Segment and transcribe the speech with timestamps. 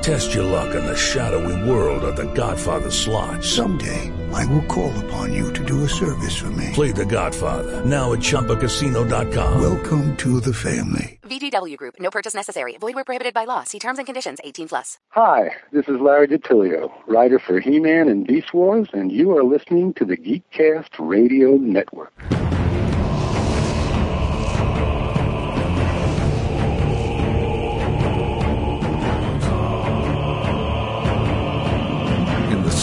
[0.00, 3.44] Test your luck in the shadowy world of The Godfather slot.
[3.44, 6.70] Someday, I will call upon you to do a service for me.
[6.72, 9.60] Play The Godfather now at ChumbaCasino.com.
[9.60, 11.18] Welcome to the family.
[11.22, 11.96] VGW Group.
[12.00, 12.76] No purchase necessary.
[12.78, 13.64] Void where prohibited by law.
[13.64, 14.38] See terms and conditions.
[14.42, 14.98] 18 plus.
[15.10, 19.92] Hi, this is Larry DiTillio, writer for He-Man and Beast Wars, and you are listening
[19.94, 22.12] to the Geekcast Radio Network.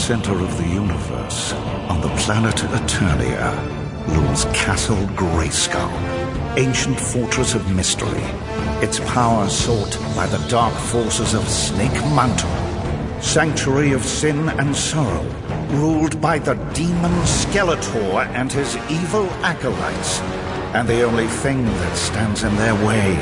[0.05, 1.51] Center of the universe,
[1.89, 3.49] on the planet Eternia,
[4.07, 5.89] looms Castle Grayskull,
[6.57, 8.21] ancient fortress of mystery.
[8.83, 15.25] Its power sought by the dark forces of Snake Mountain, sanctuary of sin and sorrow,
[15.69, 20.19] ruled by the demon Skeletor and his evil acolytes.
[20.75, 23.13] And the only thing that stands in their way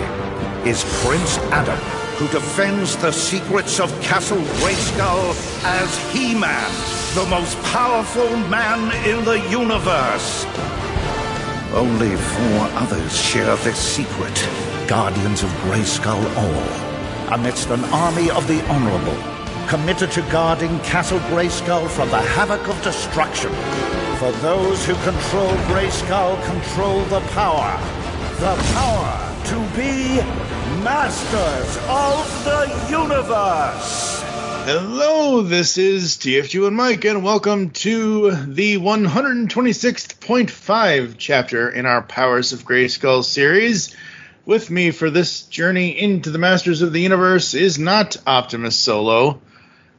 [0.69, 5.35] is Prince Adam, who defends the secrets of Castle Grayskull
[5.65, 6.71] as He-Man,
[7.15, 10.45] the most powerful man in the universe.
[11.73, 14.47] Only four others share this secret,
[14.87, 17.33] guardians of Grayskull all.
[17.33, 19.21] Amidst an army of the honorable,
[19.67, 23.51] committed to guarding Castle Grayskull from the havoc of destruction.
[24.17, 27.77] For those who control Grayskull control the power.
[28.39, 30.21] The power to be
[30.81, 34.23] masters of the universe.
[34.65, 42.53] Hello, this is TFG and Mike, and welcome to the 126.5 chapter in our Powers
[42.53, 43.95] of Grayskull series.
[44.45, 49.39] With me for this journey into the Masters of the Universe is not Optimus Solo.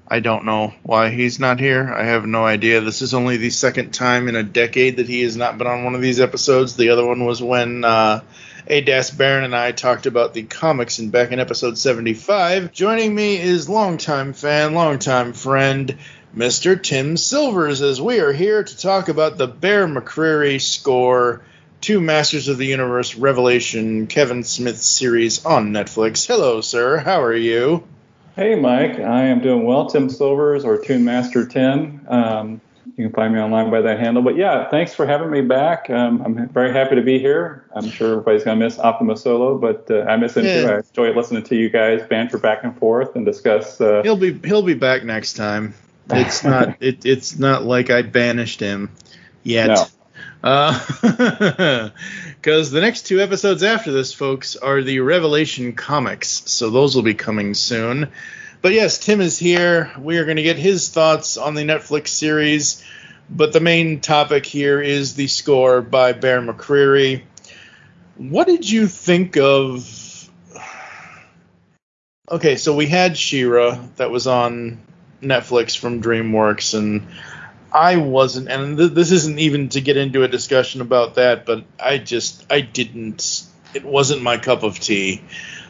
[0.09, 1.93] I don't know why he's not here.
[1.93, 2.81] I have no idea.
[2.81, 5.85] This is only the second time in a decade that he has not been on
[5.85, 6.77] one of these episodes.
[6.77, 8.21] The other one was when uh,
[8.69, 12.73] Adas Baron and I talked about the comics in back in episode 75.
[12.73, 15.99] Joining me is longtime fan, longtime friend,
[16.35, 16.83] Mr.
[16.83, 21.43] Tim Silvers, as we are here to talk about the Bear McCreary score
[21.83, 26.27] to Masters of the Universe Revelation Kevin Smith series on Netflix.
[26.27, 26.97] Hello, sir.
[26.97, 27.85] How are you?
[28.35, 28.99] Hey, Mike.
[28.99, 29.91] I am doing well.
[29.91, 32.07] Tim Silvers or Toon Master Tim.
[32.09, 32.61] Um,
[32.97, 34.23] you can find me online by that handle.
[34.23, 35.91] But yeah, thanks for having me back.
[35.91, 37.65] Um, I'm very happy to be here.
[37.75, 40.63] I'm sure everybody's gonna miss Optimus Solo, but uh, I miss him Yeah.
[40.63, 40.69] too.
[40.69, 43.81] I enjoy listening to you guys banter back and forth and discuss.
[43.81, 45.75] Uh, He'll be he'll be back next time.
[46.11, 48.91] It's not it, it's not like I banished him
[49.43, 49.69] yet.
[49.69, 49.87] No.
[52.45, 57.03] Because the next two episodes after this, folks, are the Revelation comics, so those will
[57.03, 58.11] be coming soon.
[58.65, 59.93] But yes, Tim is here.
[59.99, 62.83] We are going to get his thoughts on the Netflix series.
[63.29, 67.25] But the main topic here is the score by Bear McCreary.
[68.17, 70.31] What did you think of?
[72.31, 74.81] Okay, so we had She-Ra that was on
[75.21, 77.09] Netflix from DreamWorks, and
[77.71, 81.65] I wasn't, and th- this isn't even to get into a discussion about that, but
[81.79, 83.43] I just, I didn't,
[83.75, 85.23] it wasn't my cup of tea.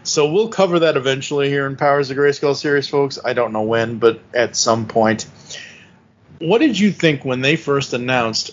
[0.04, 3.18] So we'll cover that eventually here in Powers of Grayskull series, folks.
[3.24, 5.26] I don't know when, but at some point.
[6.38, 8.50] What did you think when they first announced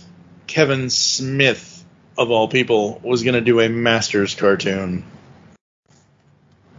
[0.48, 1.84] Kevin Smith,
[2.18, 5.04] of all people, was going to do a Masters cartoon?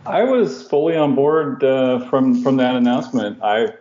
[0.07, 3.43] I was fully on board uh, from from that announcement.
[3.43, 3.75] I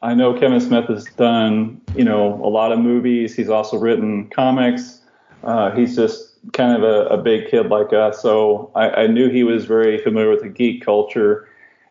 [0.00, 3.36] I know Kevin Smith has done you know a lot of movies.
[3.36, 5.02] He's also written comics.
[5.44, 9.28] Uh, he's just kind of a, a big kid like us, so I, I knew
[9.28, 11.48] he was very familiar with the geek culture,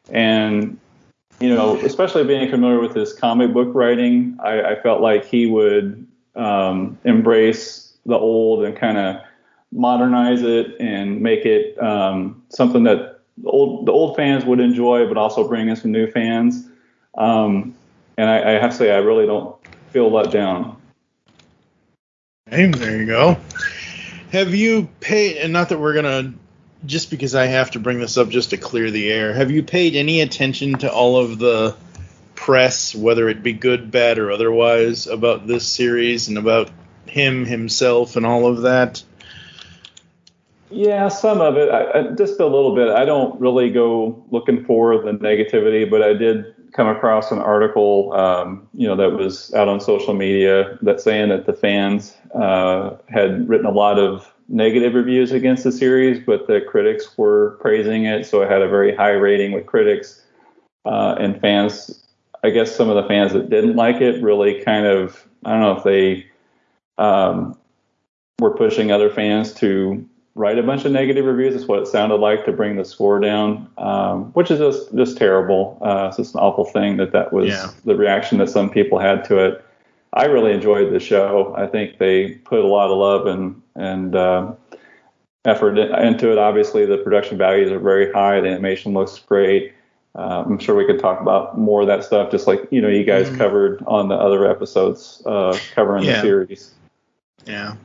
[0.10, 0.78] and
[1.40, 5.46] you know especially being familiar with his comic book writing, I, I felt like he
[5.46, 6.06] would
[6.36, 9.22] um, embrace the old and kind of
[9.72, 15.08] modernize it and make it um, something that the old the old fans would enjoy,
[15.08, 16.68] but also bring in some new fans.
[17.18, 17.76] Um,
[18.18, 19.56] and I, I have to say, I really don't
[19.92, 20.76] feel let down.
[22.50, 23.38] Hey, there you go.
[24.32, 25.38] Have you paid?
[25.38, 26.34] And not that we're gonna
[26.86, 29.64] just because I have to bring this up just to clear the air, have you
[29.64, 31.76] paid any attention to all of the
[32.36, 36.70] press, whether it be good, bad, or otherwise, about this series and about
[37.06, 39.04] him himself and all of that?
[40.70, 42.90] Yeah, some of it, I, I, just a little bit.
[42.90, 48.14] I don't really go looking for the negativity, but I did come across an article,
[48.14, 52.96] um, you know, that was out on social media that saying that the fans uh,
[53.10, 58.06] had written a lot of negative reviews against the series, but the critics were praising
[58.06, 60.24] it, so it had a very high rating with critics
[60.86, 62.04] uh, and fans.
[62.44, 65.62] I guess some of the fans that didn't like it really kind of, I don't
[65.62, 66.28] know if they
[66.98, 67.58] um,
[68.40, 71.56] were pushing other fans to write a bunch of negative reviews.
[71.56, 75.18] Is what it sounded like to bring the score down, um, which is just just
[75.18, 75.78] terrible.
[75.82, 77.72] Uh, it's just an awful thing that that was yeah.
[77.86, 79.66] the reaction that some people had to it.
[80.14, 81.54] I really enjoyed the show.
[81.58, 84.54] I think they put a lot of love and and uh,
[85.46, 86.38] effort into it.
[86.38, 88.40] Obviously, the production values are very high.
[88.40, 89.74] The animation looks great.
[90.16, 92.88] Uh, I'm sure we could talk about more of that stuff, just like you know
[92.88, 93.38] you guys mm.
[93.38, 96.14] covered on the other episodes uh, covering yeah.
[96.16, 96.74] the series.
[97.46, 97.76] Yeah.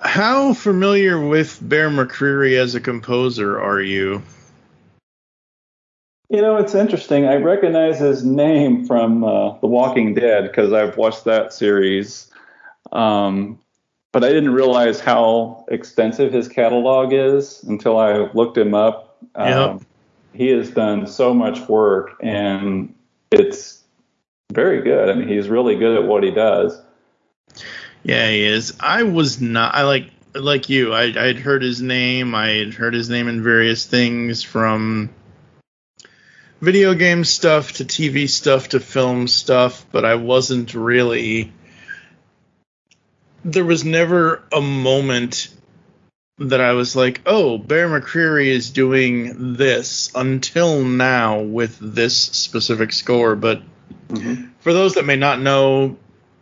[0.00, 4.22] How familiar with Bear McCreary as a composer are you?
[6.30, 7.26] You know, it's interesting.
[7.26, 12.30] I recognize his name from uh, The Walking Dead because I've watched that series.
[12.92, 13.58] Um,
[14.12, 19.16] but I didn't realize how extensive his catalog is until I looked him up.
[19.34, 19.82] Um, yep.
[20.32, 22.94] He has done so much work, and
[23.30, 23.82] it's
[24.52, 25.08] very good.
[25.08, 26.80] I mean, he's really good at what he does.
[28.08, 28.72] Yeah, he is.
[28.80, 29.74] I was not.
[29.74, 30.94] I like like you.
[30.94, 32.34] I I'd heard his name.
[32.34, 35.10] I had heard his name in various things from
[36.62, 41.52] video game stuff to TV stuff to film stuff, but I wasn't really.
[43.44, 45.48] There was never a moment
[46.38, 52.94] that I was like, oh, Bear McCreary is doing this until now with this specific
[52.94, 53.36] score.
[53.36, 53.60] But
[54.08, 54.46] mm-hmm.
[54.60, 55.98] for those that may not know,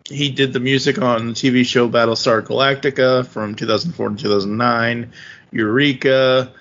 [0.09, 5.13] he did the music on the TV show Battlestar Galactica from 2004 to 2009,
[5.51, 6.53] Eureka,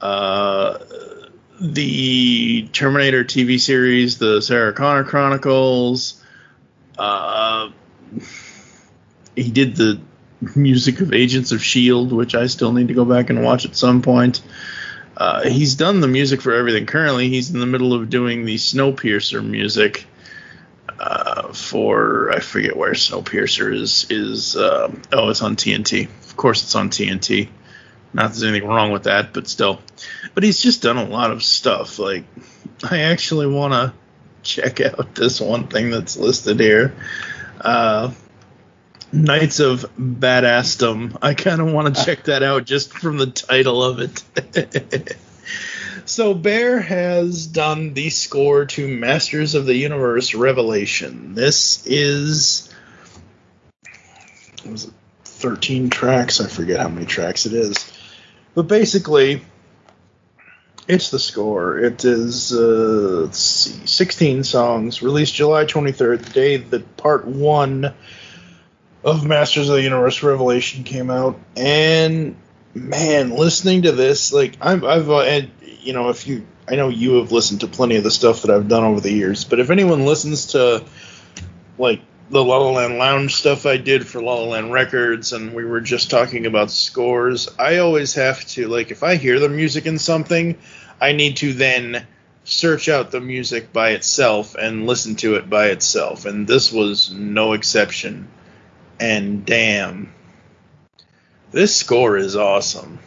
[0.00, 0.78] uh,
[1.60, 6.22] the Terminator TV series, the Sarah Connor Chronicles.
[6.98, 7.70] Uh,
[9.34, 10.00] he did the
[10.54, 13.76] music of Agents of S.H.I.E.L.D., which I still need to go back and watch at
[13.76, 14.42] some point.
[15.16, 16.86] Uh, he's done the music for everything.
[16.86, 20.06] Currently, he's in the middle of doing the Snowpiercer music
[20.98, 26.08] uh, for I forget where Snowpiercer is is um, oh it's on TNT.
[26.08, 27.48] Of course it's on TNT.
[28.12, 29.80] Not that there's anything wrong with that, but still.
[30.34, 31.98] But he's just done a lot of stuff.
[31.98, 32.24] Like
[32.88, 33.92] I actually want to
[34.42, 36.94] check out this one thing that's listed here.
[37.60, 38.12] Uh,
[39.12, 41.18] Knights of Badassdom.
[41.20, 45.16] I kind of want to check that out just from the title of it.
[46.10, 51.36] So Bear has done the score to Masters of the Universe Revelation.
[51.36, 52.68] This is
[54.68, 56.40] was it 13 tracks.
[56.40, 57.92] I forget how many tracks it is.
[58.56, 59.42] But basically,
[60.88, 61.78] it's the score.
[61.78, 67.94] It is, uh, let's see, 16 songs, released July 23rd, the day that part one
[69.04, 71.38] of Masters of the Universe Revelation came out.
[71.56, 72.34] And
[72.74, 77.14] man, listening to this, like, I've, I've uh, you know, if you, I know you
[77.16, 79.70] have listened to plenty of the stuff that I've done over the years, but if
[79.70, 80.84] anyone listens to,
[81.78, 85.52] like, the La La Land Lounge stuff I did for La La Land Records, and
[85.52, 89.48] we were just talking about scores, I always have to, like, if I hear the
[89.48, 90.56] music in something,
[91.00, 92.06] I need to then
[92.44, 96.24] search out the music by itself and listen to it by itself.
[96.24, 98.28] And this was no exception.
[98.98, 100.12] And damn,
[101.50, 102.98] this score is awesome.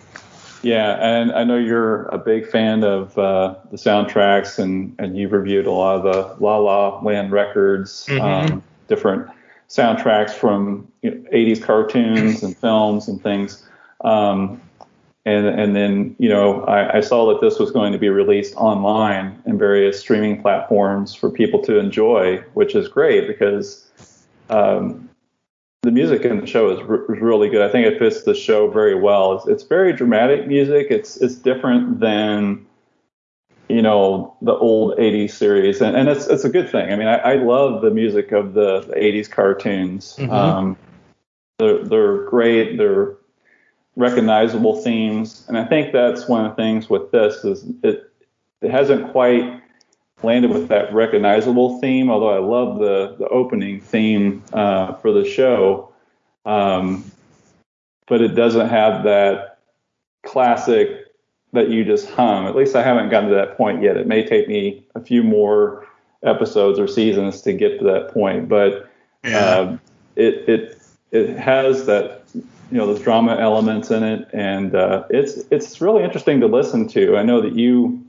[0.61, 5.33] Yeah, and I know you're a big fan of uh, the soundtracks, and, and you've
[5.33, 8.21] reviewed a lot of the La La Land records, mm-hmm.
[8.21, 9.29] um, different
[9.67, 13.65] soundtracks from you know, 80s cartoons and films and things.
[14.05, 14.61] Um,
[15.25, 18.55] and and then you know I, I, saw that this was going to be released
[18.55, 23.89] online in various streaming platforms for people to enjoy, which is great because
[24.49, 25.09] um,
[25.83, 27.61] the music in the show is, is really good.
[27.61, 29.33] I think it fits the show very well.
[29.33, 30.87] It's, it's very dramatic music.
[30.89, 32.65] It's it's different than
[33.69, 37.07] you know the old 80s series and, and it's it's a good thing i mean
[37.07, 40.29] i, I love the music of the, the 80s cartoons mm-hmm.
[40.29, 40.77] um,
[41.59, 43.15] they're, they're great they're
[43.95, 48.11] recognizable themes and i think that's one of the things with this is it
[48.61, 49.62] it hasn't quite
[50.23, 52.09] landed with that recognizable theme.
[52.09, 55.91] Although I love the the opening theme uh, for the show,
[56.45, 57.03] um,
[58.07, 59.59] but it doesn't have that
[60.23, 61.07] classic
[61.53, 62.47] that you just hum.
[62.47, 63.97] At least I haven't gotten to that point yet.
[63.97, 65.87] It may take me a few more
[66.23, 68.89] episodes or seasons to get to that point, but
[69.23, 69.37] Yeah.
[69.37, 69.81] um,
[70.15, 70.77] it it
[71.11, 76.03] it has that you know those drama elements in it, and uh, it's it's really
[76.03, 77.17] interesting to listen to.
[77.17, 78.03] I know that you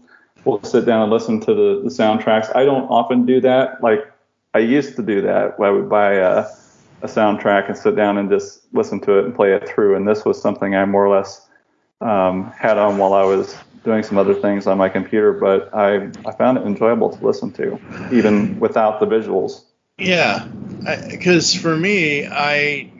[0.44, 2.54] will sit down and listen to the, the soundtracks.
[2.54, 3.82] I don't often do that.
[3.82, 4.10] Like
[4.52, 5.58] I used to do that.
[5.58, 6.46] Where I would buy a,
[7.02, 9.96] a soundtrack and sit down and just listen to it and play it through.
[9.96, 11.48] And this was something I more or less
[12.00, 15.32] um, had on while I was doing some other things on my computer.
[15.32, 17.78] But I I found it enjoyable to listen to,
[18.12, 19.64] even without the visuals.
[19.98, 20.46] Yeah,
[21.08, 22.90] because for me, I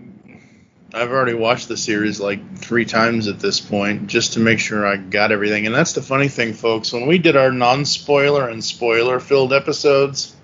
[0.95, 4.87] I've already watched the series like three times at this point just to make sure
[4.87, 5.67] I got everything.
[5.67, 6.93] And that's the funny thing, folks.
[6.93, 10.37] When we did our non-spoiler and spoiler-filled episodes,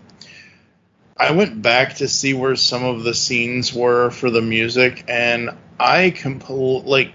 [1.16, 5.50] I went back to see where some of the scenes were for the music, and
[5.78, 7.12] I compl- like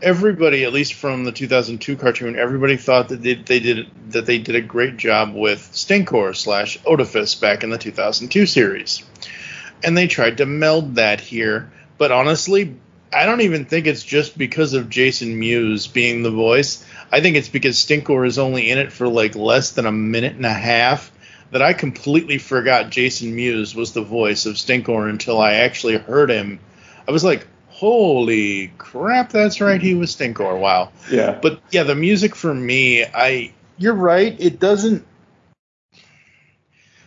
[0.00, 4.38] everybody, at least from the 2002 cartoon, everybody thought that they, they did that they
[4.38, 9.02] did a great job with Stinkor slash Odiphus back in the 2002 series,
[9.84, 11.70] and they tried to meld that here.
[11.98, 12.76] But honestly,
[13.12, 16.84] I don't even think it's just because of Jason Mewes being the voice.
[17.10, 20.34] I think it's because Stinkor is only in it for like less than a minute
[20.34, 21.12] and a half
[21.50, 26.30] that I completely forgot Jason Mewes was the voice of Stinkor until I actually heard
[26.30, 26.58] him.
[27.06, 30.58] I was like, holy crap, that's right, he was Stinkor.
[30.58, 30.92] Wow.
[31.10, 31.38] Yeah.
[31.40, 35.04] But yeah, the music for me, I you're right, it doesn't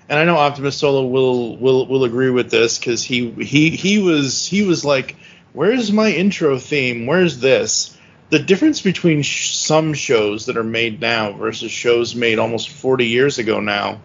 [0.09, 3.99] and I know Optimus Solo will will will agree with this because he he he
[3.99, 5.15] was he was like,
[5.53, 7.05] "Where's my intro theme?
[7.05, 7.97] Where's this?"
[8.29, 13.05] The difference between sh- some shows that are made now versus shows made almost 40
[13.05, 14.01] years ago now.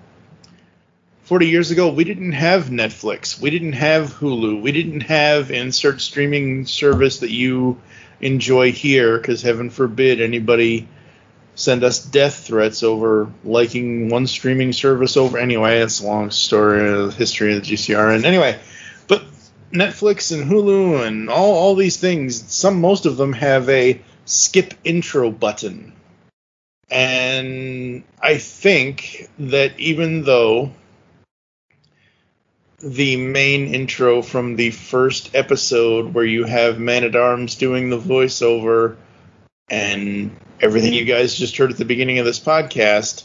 [1.23, 6.00] 40 years ago, we didn't have Netflix, we didn't have Hulu, we didn't have insert
[6.00, 7.80] streaming service that you
[8.21, 10.88] enjoy here because heaven forbid anybody
[11.61, 15.38] send us death threats over liking one streaming service over.
[15.38, 18.14] Anyway, it's a long story of the history of the GCR.
[18.14, 18.59] And anyway,
[19.07, 19.23] but
[19.71, 24.75] Netflix and Hulu and all, all these things, some most of them have a skip
[24.85, 25.93] intro button.
[26.90, 30.73] And I think that even though
[32.79, 37.99] the main intro from the first episode where you have Man at Arms doing the
[37.99, 38.97] voiceover
[39.69, 43.25] and everything you guys just heard at the beginning of this podcast,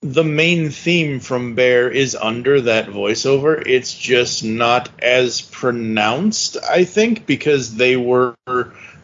[0.00, 3.62] the main theme from Bear is under that voiceover.
[3.66, 8.34] It's just not as pronounced, I think, because they were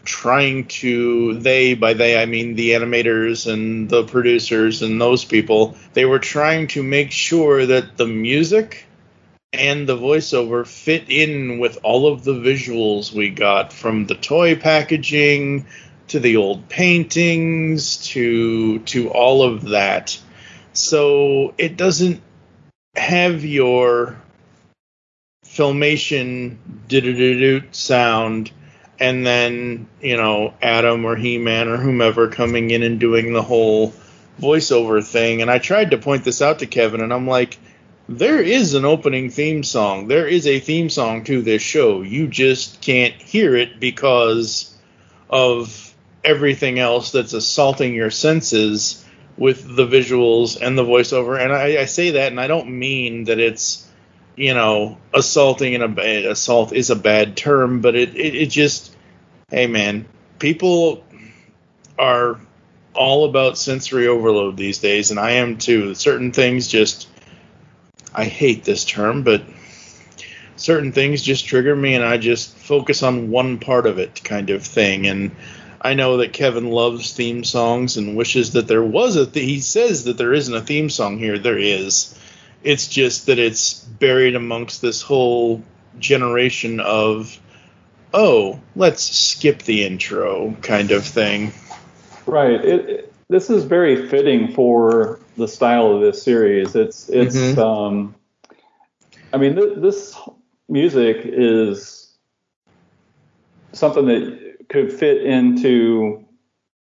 [0.05, 5.77] trying to they by they I mean the animators and the producers and those people,
[5.93, 8.87] they were trying to make sure that the music
[9.53, 14.57] and the voiceover fit in with all of the visuals we got from the toy
[14.57, 15.67] packaging
[16.09, 20.19] to the old paintings to to all of that.
[20.73, 22.23] So it doesn't
[22.97, 24.21] have your
[25.47, 26.57] filmation
[27.73, 28.53] sound
[29.01, 33.93] and then, you know, Adam or He-Man or whomever coming in and doing the whole
[34.41, 35.43] voiceover thing.
[35.43, 37.59] And I tried to point this out to Kevin and I'm like,
[38.09, 40.09] there is an opening theme song.
[40.09, 42.03] There is a theme song to this show.
[42.03, 44.75] You just can't hear it because
[45.29, 45.88] of
[46.29, 49.03] everything else that's assaulting your senses
[49.39, 51.43] with the visuals and the voiceover.
[51.43, 53.89] And I, I say that, and I don't mean that it's
[54.37, 58.95] you know assaulting and a assault is a bad term, but it, it it just
[59.51, 60.05] hey man,
[60.39, 61.03] people
[61.99, 62.39] are
[62.95, 65.95] all about sensory overload these days, and I am too.
[65.95, 67.09] Certain things just
[68.15, 69.43] I hate this term, but
[70.57, 74.51] certain things just trigger me and I just focus on one part of it kind
[74.51, 75.31] of thing and
[75.81, 79.61] I know that Kevin loves theme songs and wishes that there was a th- he
[79.61, 82.19] says that there isn't a theme song here there is
[82.65, 85.63] it's just that it's buried amongst this whole
[85.99, 87.39] generation of
[88.13, 91.53] oh let's skip the intro kind of thing
[92.29, 92.63] Right.
[92.63, 96.75] It, it, this is very fitting for the style of this series.
[96.75, 97.37] It's it's.
[97.37, 97.59] Mhm.
[97.59, 98.15] Um,
[99.33, 100.15] I mean, th- this
[100.69, 102.15] music is
[103.73, 106.25] something that could fit into,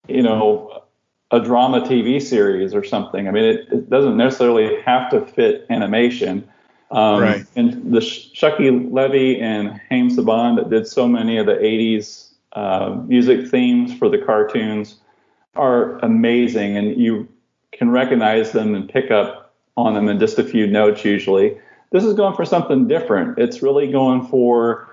[0.08, 0.84] you know,
[1.32, 3.28] a drama TV series or something.
[3.28, 6.48] I mean, it, it doesn't necessarily have to fit animation.
[6.92, 7.46] Um, Right.
[7.56, 12.34] And the Sh- Shuki Levy and Haim Saban that did so many of the 80s
[12.54, 14.98] uh, music themes for the cartoons
[15.56, 17.28] are amazing, and you
[17.72, 21.58] can recognize them and pick up on them in just a few notes usually.
[21.92, 23.40] This is going for something different.
[23.40, 24.88] It's really going for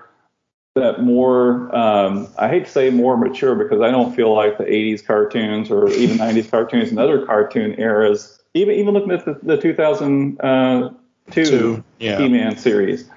[0.75, 4.63] that more um, I hate to say more mature because I don't feel like the
[4.63, 9.37] 80s cartoons or even 90s cartoons and other cartoon eras, even even looking at the,
[9.43, 10.97] the 2002
[11.29, 12.17] Two, yeah.
[12.17, 13.09] He-Man series,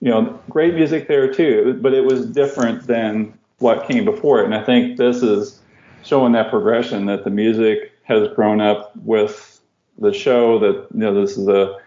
[0.00, 4.44] you know, great music there too, but it was different than what came before it.
[4.46, 5.60] And I think this is
[6.02, 9.60] showing that progression that the music has grown up with
[9.98, 10.58] the show.
[10.58, 11.78] That you know, this is a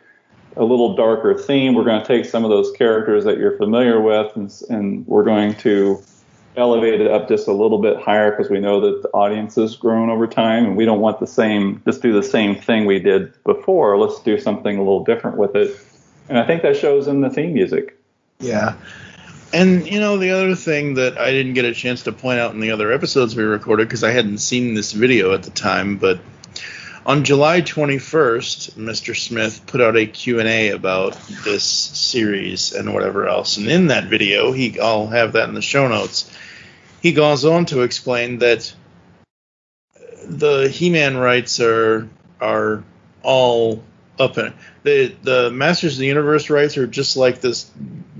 [0.55, 1.75] a little darker theme.
[1.75, 5.23] We're going to take some of those characters that you're familiar with, and, and we're
[5.23, 6.01] going to
[6.57, 9.75] elevate it up just a little bit higher because we know that the audience has
[9.75, 12.99] grown over time, and we don't want the same just do the same thing we
[12.99, 13.97] did before.
[13.97, 15.77] Let's do something a little different with it,
[16.29, 17.97] and I think that shows in the theme music.
[18.39, 18.75] Yeah.
[19.53, 22.53] And you know the other thing that I didn't get a chance to point out
[22.53, 25.97] in the other episodes we recorded because I hadn't seen this video at the time,
[25.97, 26.21] but
[27.05, 29.15] on July 21st, Mr.
[29.15, 33.57] Smith put out a Q&A about this series and whatever else.
[33.57, 36.31] And in that video, he I'll have that in the show notes.
[37.01, 38.73] He goes on to explain that
[40.27, 42.07] the He-Man rights are
[42.39, 42.83] are
[43.23, 43.83] all
[44.21, 47.69] up in the the Masters of the Universe rights are just like this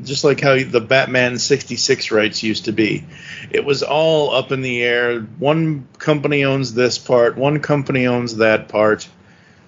[0.03, 3.05] just like how the Batman 66 rights used to be.
[3.51, 5.19] It was all up in the air.
[5.21, 9.07] One company owns this part, one company owns that part.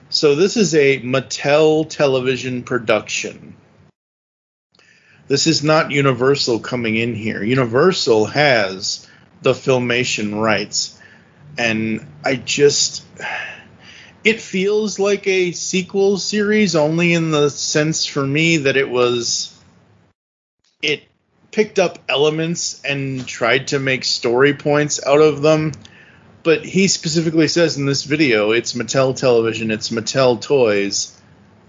[0.10, 3.56] So this is a Mattel television production.
[5.28, 7.44] This is not Universal coming in here.
[7.44, 9.08] Universal has
[9.42, 11.00] the filmation rights.
[11.58, 13.06] And I just
[14.24, 19.58] it feels like a sequel series only in the sense for me that it was
[20.82, 21.04] it
[21.52, 25.72] picked up elements and tried to make story points out of them.
[26.42, 31.18] But he specifically says in this video, it's Mattel Television, it's Mattel Toys.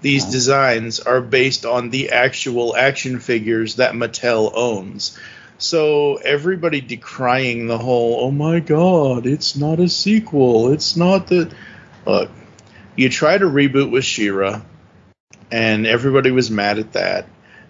[0.01, 5.19] These designs are based on the actual action figures that Mattel owns.
[5.59, 11.55] So everybody decrying the whole, oh my god, it's not a sequel, it's not the.
[12.05, 12.31] Look,
[12.97, 14.63] you try to reboot with She-Ra,
[15.51, 17.27] and everybody was mad at that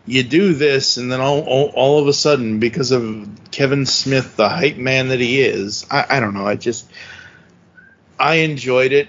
[0.06, 4.36] you do this, and then all, all, all, of a sudden, because of Kevin Smith,
[4.36, 6.46] the hype man that he is, I, I don't know.
[6.46, 6.90] I just,
[8.18, 9.08] I enjoyed it.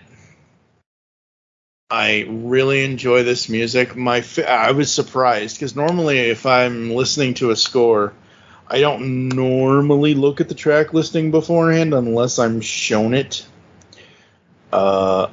[1.89, 3.95] I really enjoy this music.
[3.95, 8.13] My, I was surprised because normally, if I'm listening to a score,
[8.67, 13.45] I don't normally look at the track listing beforehand unless I'm shown it.
[14.71, 15.27] Uh,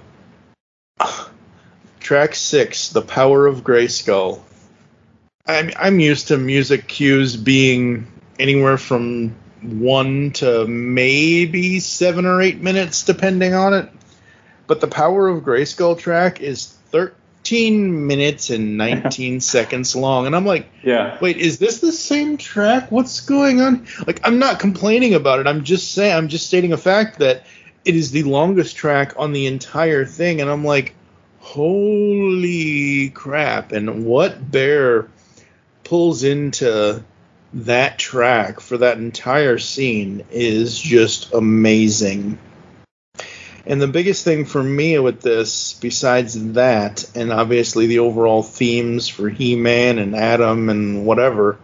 [2.12, 4.40] track six, "The Power of Grayskull."
[5.46, 8.06] I'm I'm used to music cues being
[8.38, 13.88] anywhere from one to maybe seven or eight minutes, depending on it.
[14.66, 20.44] But the Power of Grayskull track is 13 minutes and 19 seconds long, and I'm
[20.44, 22.92] like, yeah, wait, is this the same track?
[22.92, 23.86] What's going on?
[24.06, 25.46] Like, I'm not complaining about it.
[25.46, 27.46] I'm just saying, I'm just stating a fact that
[27.86, 30.94] it is the longest track on the entire thing, and I'm like,
[31.42, 33.72] holy crap!
[33.72, 35.08] And what bear
[35.84, 37.04] pulls into
[37.52, 42.38] that track for that entire scene is just amazing.
[43.66, 49.06] And the biggest thing for me with this, besides that, and obviously the overall themes
[49.08, 51.58] for He Man and Adam and whatever,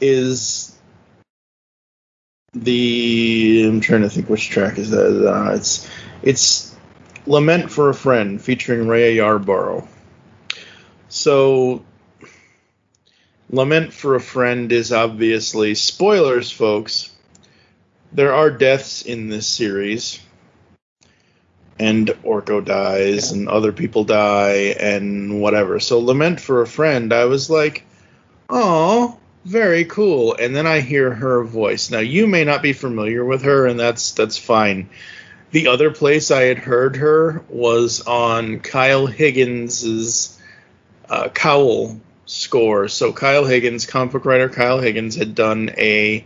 [0.00, 0.76] is
[2.52, 3.64] the.
[3.66, 5.26] I'm trying to think which track is that.
[5.26, 5.88] Uh, it's
[6.22, 6.76] it's
[7.26, 9.86] Lament for a Friend featuring Raya Yarbrough.
[11.08, 11.84] So
[13.52, 17.10] Lament for a Friend is obviously spoilers, folks.
[18.10, 20.18] There are deaths in this series,
[21.78, 25.80] and Orko dies, and other people die, and whatever.
[25.80, 27.84] So, Lament for a Friend, I was like,
[28.48, 30.34] oh, very cool.
[30.34, 31.90] And then I hear her voice.
[31.90, 34.88] Now, you may not be familiar with her, and that's that's fine.
[35.52, 40.40] The other place I had heard her was on Kyle Higgins's
[41.08, 42.88] uh, Cowl score.
[42.88, 46.24] So Kyle Higgins, comic book writer Kyle Higgins, had done a,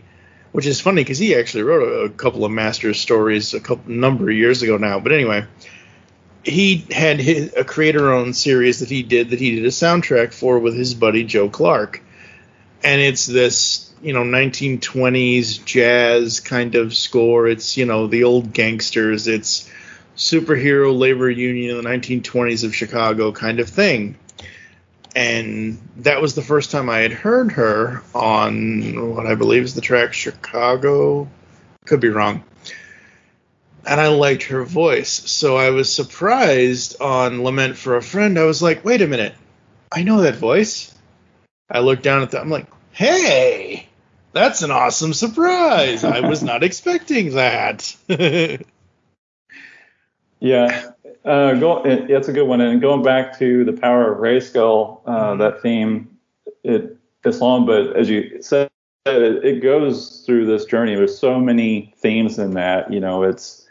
[0.53, 3.93] which is funny because he actually wrote a, a, couple of Masters stories a couple
[3.93, 5.01] number of years ago now.
[5.01, 5.45] But anyway,
[6.45, 10.61] he had his, a creator-owned series that he did that he did a soundtrack for
[10.61, 12.01] with his buddy Joe Clark,
[12.85, 17.49] and it's this you know 1920s jazz kind of score.
[17.49, 19.29] It's you know the old gangsters.
[19.29, 19.71] It's
[20.17, 24.17] superhero labor union in the 1920s of Chicago kind of thing
[25.17, 29.75] and that was the first time I had heard her on what I believe is
[29.75, 31.27] the track Chicago.
[31.87, 32.45] Could be wrong.
[33.87, 35.11] And I liked her voice.
[35.31, 38.39] So I was surprised on Lament for a Friend.
[38.39, 39.35] I was like, wait a minute.
[39.91, 40.95] I know that voice.
[41.71, 42.43] I looked down at that.
[42.43, 43.86] I'm like, hey,
[44.37, 46.05] That's an awesome surprise.
[46.05, 47.97] I was not expecting that.
[50.41, 50.91] yeah,
[51.25, 52.61] uh, go, it, it's a good one.
[52.61, 55.41] And going back to the power of Grayskull, uh, mm-hmm.
[55.41, 56.19] that theme,
[56.63, 58.69] it it's long, but as you said,
[59.07, 60.95] it, it goes through this journey.
[60.95, 62.93] There's so many themes in that.
[62.93, 63.67] You know, it's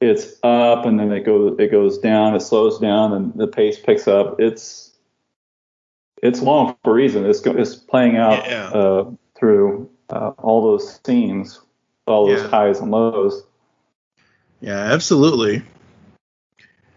[0.00, 3.78] it's up and then it goes it goes down, it slows down, and the pace
[3.78, 4.40] picks up.
[4.40, 4.90] It's
[6.22, 7.26] it's long for a reason.
[7.26, 8.68] It's it's playing out yeah.
[8.68, 11.60] uh, through uh, all those scenes,
[12.06, 12.48] all those yeah.
[12.48, 13.44] highs and lows.
[14.60, 15.62] Yeah, absolutely.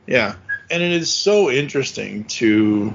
[0.08, 0.36] Yeah,
[0.70, 2.94] and it is so interesting to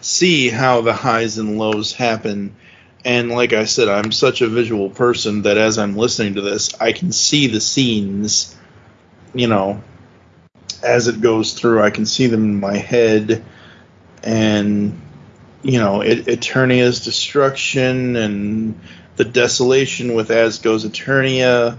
[0.00, 2.56] see how the highs and lows happen.
[3.04, 6.74] And like I said, I'm such a visual person that as I'm listening to this,
[6.80, 8.56] I can see the scenes,
[9.34, 9.82] you know,
[10.82, 11.82] as it goes through.
[11.82, 13.44] I can see them in my head.
[14.22, 15.00] And,
[15.62, 18.80] you know, it, Eternia's destruction and
[19.16, 21.78] the desolation with As Goes Eternia,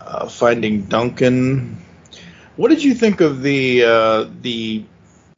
[0.00, 1.82] uh, finding Duncan.
[2.56, 4.84] What did you think of the uh, the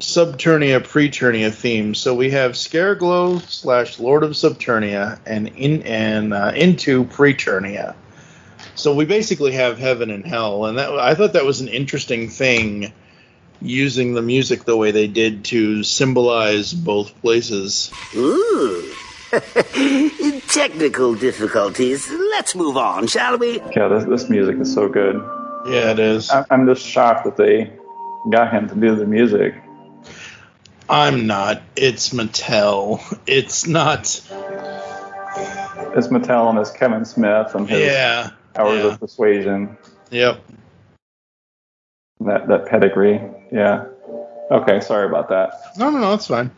[0.00, 1.94] Subternia Preternia theme.
[1.94, 7.94] So we have Scareglow slash Lord of Subternia and in and uh, into Preternia.
[8.74, 12.28] So we basically have heaven and hell, and that I thought that was an interesting
[12.28, 12.92] thing,
[13.62, 17.90] using the music the way they did to symbolize both places.
[18.14, 18.92] Ooh.
[20.56, 22.10] Technical difficulties.
[22.10, 23.60] Let's move on, shall we?
[23.76, 25.16] Yeah, this, this music is so good.
[25.66, 26.30] Yeah, it is.
[26.30, 27.70] I'm just shocked that they
[28.30, 29.54] got him to do the music.
[30.88, 31.60] I'm not.
[31.76, 33.02] It's Mattel.
[33.26, 34.06] It's not.
[35.94, 38.92] It's Mattel and it's Kevin Smith and his yeah, powers yeah.
[38.92, 39.76] of persuasion.
[40.10, 40.42] Yep.
[42.20, 43.20] That that pedigree.
[43.52, 43.88] Yeah.
[44.50, 45.76] Okay, sorry about that.
[45.76, 46.50] No, no, no, it's fine.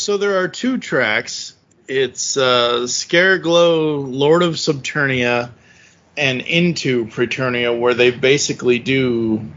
[0.00, 1.54] so there are two tracks.
[1.86, 5.50] It's uh, Scareglow, Lord of Subternia,
[6.16, 9.50] and Into Preternia, where they basically do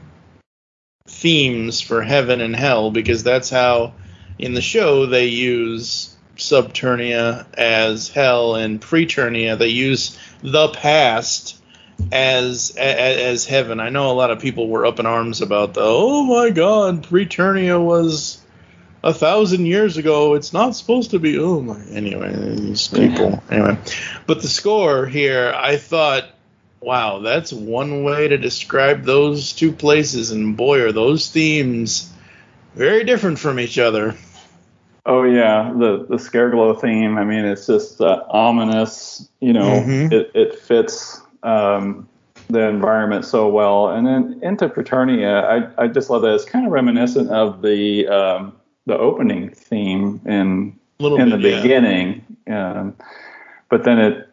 [1.07, 3.93] themes for heaven and hell because that's how
[4.37, 11.61] in the show they use Subternia as hell and Preternia they use the past
[12.11, 13.79] as, as as heaven.
[13.79, 17.03] I know a lot of people were up in arms about the oh my god,
[17.03, 18.42] Preternia was
[19.03, 20.33] a thousand years ago.
[20.33, 21.37] It's not supposed to be.
[21.37, 21.79] Oh my.
[21.91, 23.43] Anyway, these people.
[23.51, 23.77] Anyway,
[24.25, 26.25] but the score here, I thought
[26.83, 32.11] wow, that's one way to describe those two places, and boy, are those themes
[32.75, 34.15] very different from each other.
[35.05, 37.17] Oh yeah, the the Scareglow theme.
[37.17, 39.27] I mean, it's just uh, ominous.
[39.39, 40.13] You know, mm-hmm.
[40.13, 42.07] it it fits um,
[42.49, 43.89] the environment so well.
[43.89, 46.35] And then into Preternia, I I just love that.
[46.35, 48.53] It's kind of reminiscent of the um,
[48.85, 52.25] the opening theme in in bit, the beginning.
[52.47, 52.71] Yeah.
[52.71, 52.95] Um,
[53.69, 54.29] but then it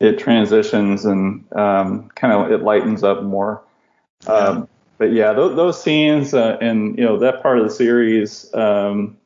[0.00, 3.62] it transitions and um, kind of it lightens up more.
[4.26, 4.32] Yeah.
[4.32, 8.52] Um, but yeah, those, those scenes uh, and you know that part of the series,
[8.54, 9.16] um,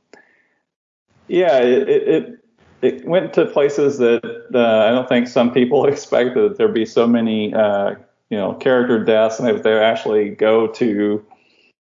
[1.29, 2.38] yeah, it, it,
[2.83, 4.23] it went to places that
[4.55, 7.95] uh, I don't think some people expected that there'd be so many uh,
[8.29, 11.25] you know character deaths, and if they actually go to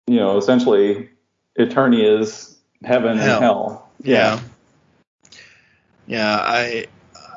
[0.08, 1.10] you know essentially
[1.60, 3.36] Eternia's heaven hell.
[3.36, 3.90] and hell.
[4.02, 4.40] Yeah.
[6.08, 6.88] Yeah, I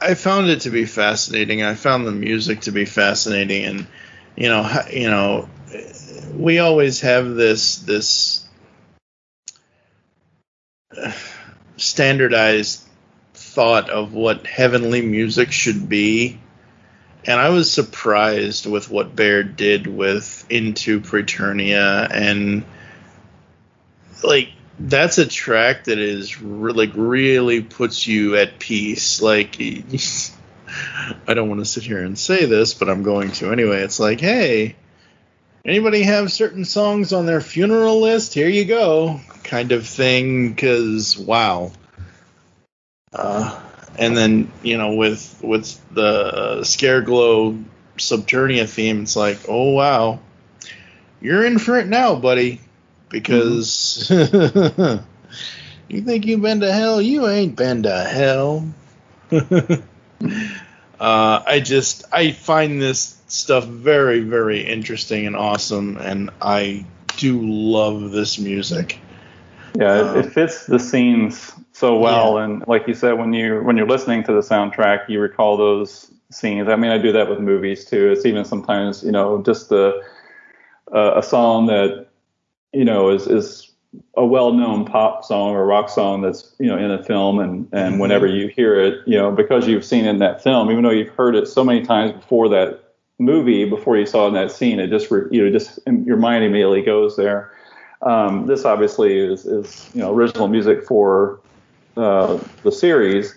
[0.00, 1.62] I found it to be fascinating.
[1.62, 3.86] I found the music to be fascinating, and
[4.34, 5.48] you know, you know,
[6.34, 8.46] we always have this this
[11.76, 12.82] standardized
[13.34, 16.40] thought of what heavenly music should be,
[17.26, 22.64] and I was surprised with what Bear did with Into Preternia and
[24.24, 29.22] like that's a track that is re- like really puts you at peace.
[29.22, 29.60] Like
[31.28, 33.82] I don't want to sit here and say this, but I'm going to anyway.
[33.82, 34.76] It's like, hey,
[35.64, 38.34] anybody have certain songs on their funeral list?
[38.34, 40.50] Here you go, kind of thing.
[40.50, 41.72] Because wow.
[43.12, 43.60] Uh,
[43.98, 47.62] and then you know with with the Scareglow
[47.98, 50.18] Subternia theme, it's like, oh wow,
[51.20, 52.60] you're in for it now, buddy
[53.12, 55.04] because mm-hmm.
[55.88, 58.66] you think you've been to hell, you ain't been to hell.
[59.30, 59.82] uh,
[60.98, 66.84] I just I find this stuff very very interesting and awesome, and I
[67.18, 68.98] do love this music.
[69.74, 72.44] Yeah, it, it uh, fits the scenes so well, yeah.
[72.44, 76.10] and like you said, when you when you're listening to the soundtrack, you recall those
[76.30, 76.68] scenes.
[76.68, 78.10] I mean, I do that with movies too.
[78.10, 80.02] It's even sometimes you know just the
[80.92, 82.08] uh, a song that
[82.72, 83.72] you know, is is
[84.16, 87.96] a well-known pop song or rock song that's you know in a film and and
[87.96, 87.98] Mhm.
[88.00, 90.90] whenever you hear it you know because you've seen it in that film even though
[90.90, 92.82] you've heard it so many times before that
[93.18, 96.16] movie before you saw it in that scene it just re- you know just your
[96.16, 97.52] mind immediately goes there
[98.00, 101.40] um, this obviously is is you know original music for
[101.98, 103.36] uh, the series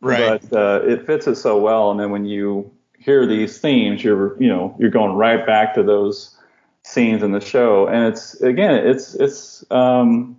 [0.00, 0.42] Right.
[0.50, 2.68] but uh, it fits it so well and then when you
[2.98, 6.36] hear these themes you're you know you're going right back to those
[6.84, 10.36] scenes in the show and it's again it's it's um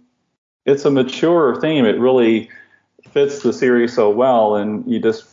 [0.65, 2.49] it's a mature theme it really
[3.11, 5.25] fits the series so well and you just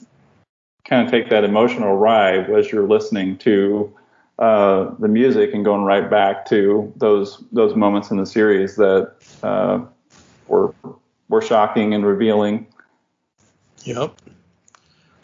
[0.85, 3.92] kind of take that emotional ride as you're listening to
[4.38, 9.12] uh, the music and going right back to those those moments in the series that
[9.42, 9.81] uh,
[10.46, 10.75] were
[11.29, 12.66] were shocking and revealing
[13.85, 14.14] Yep.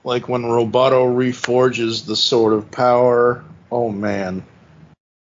[0.05, 3.45] Like when Roboto reforges the sword of power.
[3.71, 4.45] Oh man.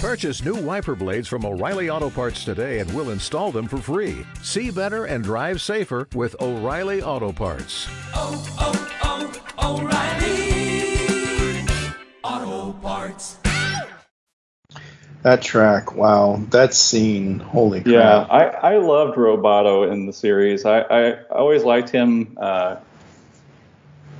[0.00, 4.24] Purchase new wiper blades from O'Reilly Auto Parts today and we'll install them for free.
[4.42, 7.88] See better and drive safer with O'Reilly Auto Parts.
[8.14, 11.66] oh, oh, O'Reilly
[12.22, 13.38] Auto Parts.
[15.22, 16.44] That track, wow.
[16.50, 17.92] That scene, holy crap.
[17.92, 20.64] Yeah, I, I loved Roboto in the series.
[20.64, 22.38] I, I always liked him.
[22.40, 22.76] Uh,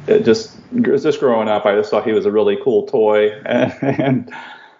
[0.09, 3.73] it just just growing up, I just thought he was a really cool toy, and,
[3.83, 4.35] and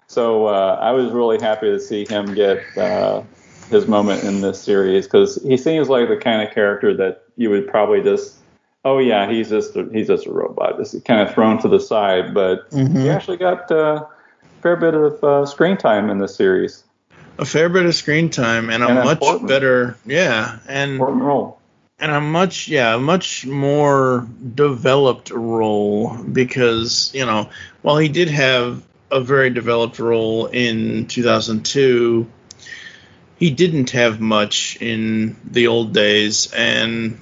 [0.09, 3.21] so uh, I was really happy to see him get uh,
[3.69, 7.51] his moment in this series because he seems like the kind of character that you
[7.51, 8.35] would probably just,
[8.83, 11.79] oh yeah, he's just a, he's just a robot, just kind of thrown to the
[11.79, 13.03] side, but Mhm.
[13.03, 16.83] he actually got uh, a fair bit of uh, screen time in this series.
[17.37, 19.47] A fair bit of screen time and a much important.
[19.47, 21.59] better yeah, and Important role.
[21.99, 27.47] and a much yeah, much more developed role because, you know,
[27.83, 32.27] while he did have a very developed role in 2002,
[33.37, 37.19] he didn't have much in the old days and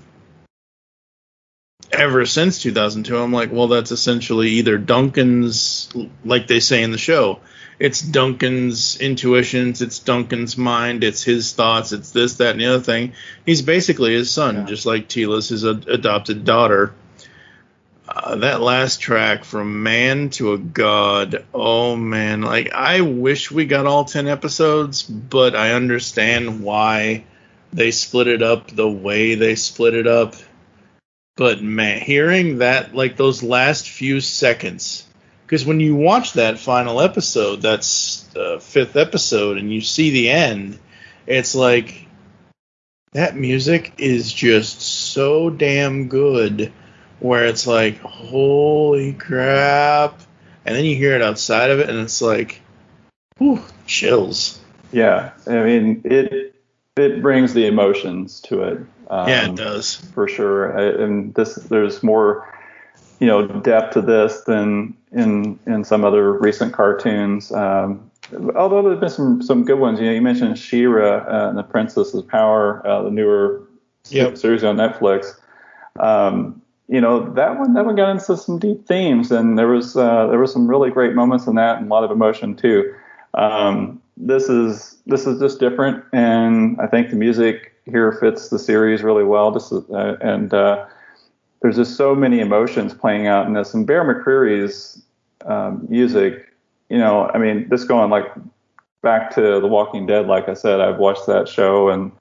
[1.91, 5.89] ever since 2002 I'm like, well that's essentially either Duncan's
[6.26, 7.39] like they say in the show.
[7.80, 12.84] It's Duncan's intuitions, it's Duncan's mind, it's his thoughts, it's this, that, and the other
[12.84, 13.13] thing.
[13.45, 16.95] He's basically his son, just like Teela's his ad- adopted daughter.
[18.08, 22.41] Uh, that last track from man to a god oh man.
[22.41, 27.26] Like i wish we got all 10 episodes but i understand why
[27.74, 30.36] they split it up the way they split it up.
[31.36, 35.06] But man hearing that like those last few seconds
[35.46, 40.30] because when you watch that final episode that's the fifth episode and you see the
[40.30, 40.80] end
[41.26, 42.08] it's like
[43.12, 46.72] that music is just so damn good
[47.19, 50.19] where it's like holy crap
[50.65, 52.62] and then you hear it outside of it and it's like
[53.38, 54.60] whew, chills
[54.91, 56.53] Yeah, I mean it
[56.95, 58.77] it brings the emotions to it.
[59.10, 60.77] Um, yeah it does for sure.
[60.77, 62.51] I- And this there's more
[63.19, 67.51] you know depth to this than in in some other recent cartoons.
[67.51, 68.10] Um,
[68.56, 69.99] although there's been some some good ones.
[69.99, 73.63] You know, you mentioned She-Ra uh, and the Princess's Power, uh, the newer
[74.10, 74.38] Yep.
[74.38, 75.34] series on Netflix.
[75.99, 79.97] Um, you know that one that one got into some deep themes, and there was
[79.97, 82.93] uh, there were some really great moments in that, and a lot of emotion too.
[83.34, 88.60] Um, this is this is just different, and I think the music here fits the
[88.60, 89.52] series really well.
[89.52, 90.86] Just uh, and uh,
[91.62, 95.02] there's just so many emotions playing out in this, and Bear McCreary's
[95.45, 96.47] um, music.
[96.89, 98.28] You know, I mean, just going like
[99.02, 100.26] back to The Walking Dead.
[100.26, 102.13] Like I said, I've watched that show, and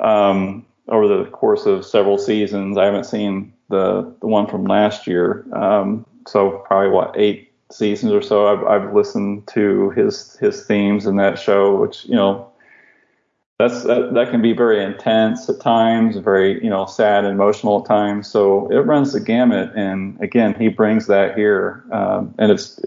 [0.00, 5.06] um, over the course of several seasons, I haven't seen the the one from last
[5.06, 5.46] year.
[5.52, 8.46] Um, so probably what eight seasons or so.
[8.46, 12.50] I've I've listened to his his themes in that show, which you know
[13.58, 17.80] that's that, that can be very intense at times, very you know sad and emotional
[17.80, 18.28] at times.
[18.28, 22.80] So it runs the gamut, and again, he brings that here, um, and it's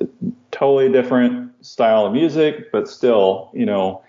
[0.51, 4.01] totally different style of music, but still, you know,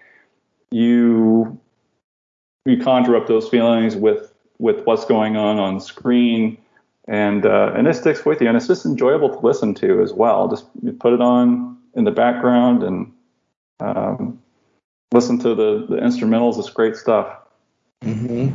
[0.71, 1.59] you
[2.67, 4.28] you conjure up those feelings with
[4.59, 6.59] with what's going on on screen,
[7.07, 10.12] and uh, and it sticks with you, and it's just enjoyable to listen to as
[10.12, 10.49] well.
[10.49, 10.66] Just
[10.99, 13.12] put it on in the background and.
[13.81, 14.40] Um,
[15.12, 16.59] listen to the the instrumentals.
[16.59, 17.38] It's great stuff.
[18.03, 18.51] Mm-hmm.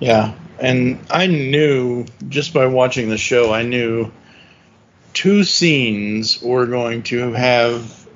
[0.00, 4.12] Yeah, and I knew just by watching the show, I knew
[5.12, 8.06] two scenes were going to have.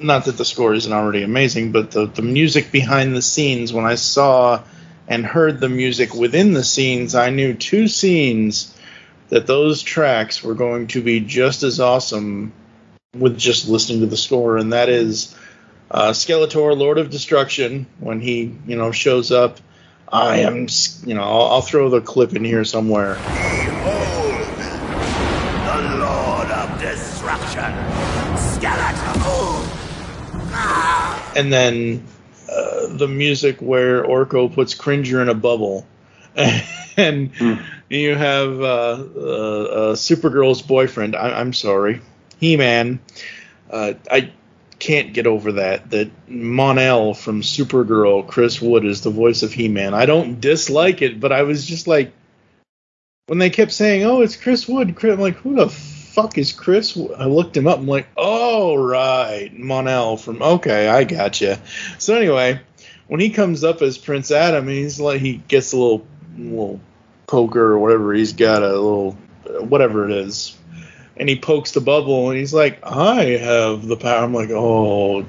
[0.00, 3.72] Not that the score isn't already amazing, but the the music behind the scenes.
[3.72, 4.62] When I saw
[5.12, 8.74] and heard the music within the scenes, I knew two scenes
[9.28, 12.50] that those tracks were going to be just as awesome
[13.14, 15.36] with just listening to the score, and that is
[15.90, 19.60] uh, Skeletor, Lord of Destruction, when he you know shows up.
[20.10, 20.68] I am,
[21.04, 23.16] you know, I'll, I'll throw the clip in here somewhere.
[25.66, 27.74] The Lord of Destruction.
[28.56, 28.96] Skeletor.
[31.36, 32.02] and then
[32.98, 35.86] the music where Orko puts Cringer in a bubble,
[36.96, 37.30] and
[37.88, 41.16] you have uh, uh, uh, Supergirl's boyfriend.
[41.16, 42.00] I- I'm sorry,
[42.38, 43.00] He-Man.
[43.70, 44.32] Uh, I
[44.78, 45.90] can't get over that.
[45.90, 49.94] That Mon-El from Supergirl, Chris Wood, is the voice of He-Man.
[49.94, 52.12] I don't dislike it, but I was just like,
[53.26, 56.52] when they kept saying, "Oh, it's Chris Wood," Chris, I'm like, who the fuck is
[56.52, 56.98] Chris?
[57.16, 57.78] I looked him up.
[57.78, 60.42] I'm like, oh right, Mon-El from.
[60.42, 61.60] Okay, I gotcha.
[61.98, 62.60] So anyway,
[63.12, 66.80] when he comes up as Prince Adam, he's like, he gets a little, little
[67.26, 68.14] poker or whatever.
[68.14, 69.12] He's got a little,
[69.60, 70.56] whatever it is,
[71.18, 74.24] and he pokes the bubble, and he's like, I have the power.
[74.24, 75.26] I'm like, oh,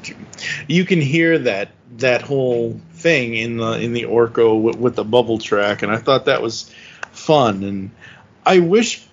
[0.66, 5.04] you can hear that that whole thing in the in the Orko with, with the
[5.04, 6.74] bubble track, and I thought that was
[7.12, 7.66] fun.
[7.66, 7.92] And
[8.46, 9.06] I wish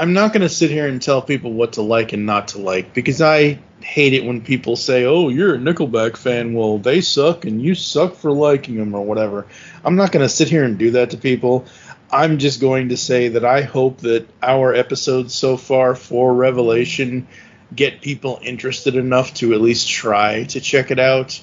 [0.00, 2.58] I'm not going to sit here and tell people what to like and not to
[2.58, 6.54] like because I hate it when people say, "Oh, you're a Nickelback fan.
[6.54, 9.46] Well, they suck and you suck for liking them or whatever."
[9.84, 11.66] I'm not going to sit here and do that to people.
[12.12, 17.26] I'm just going to say that I hope that our episodes so far for Revelation
[17.74, 21.40] get people interested enough to at least try to check it out.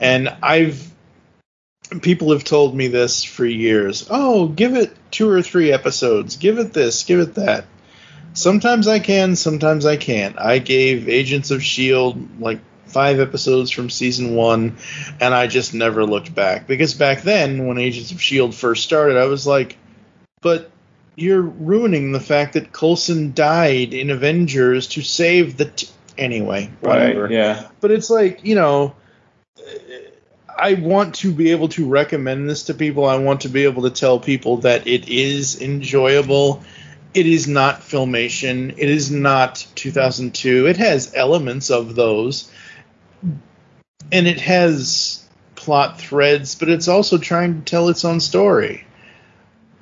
[0.00, 0.92] And I've
[2.02, 4.08] people have told me this for years.
[4.10, 6.36] Oh, give it two or three episodes.
[6.36, 7.66] Give it this, give it that.
[8.34, 10.38] Sometimes I can, sometimes I can't.
[10.38, 12.28] I gave Agents of S.H.I.E.L.D.
[12.38, 14.76] Like five episodes from season one,
[15.20, 16.66] and I just never looked back.
[16.66, 18.56] Because back then, when Agents of S.H.I.E.L.D.
[18.56, 19.78] first started, I was like,
[20.40, 20.70] but
[21.16, 25.66] you're ruining the fact that Coulson died in Avengers to save the.
[25.66, 25.88] T-.
[26.18, 27.22] Anyway, whatever.
[27.24, 27.30] Right?
[27.30, 27.68] Yeah.
[27.80, 28.94] But it's like, you know,
[30.56, 33.04] I want to be able to recommend this to people.
[33.04, 36.62] I want to be able to tell people that it is enjoyable.
[37.14, 38.74] It is not filmation.
[38.76, 40.66] It is not 2002.
[40.66, 42.50] It has elements of those.
[44.12, 45.24] And it has
[45.54, 48.84] plot threads, but it's also trying to tell its own story.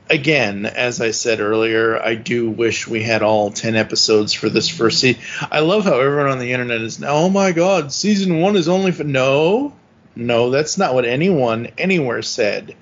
[0.08, 4.68] Again, as I said earlier, I do wish we had all 10 episodes for this
[4.68, 5.22] first season.
[5.50, 8.68] I love how everyone on the internet is now, oh my god, season one is
[8.68, 9.04] only for.
[9.04, 9.74] No,
[10.14, 12.76] no, that's not what anyone anywhere said.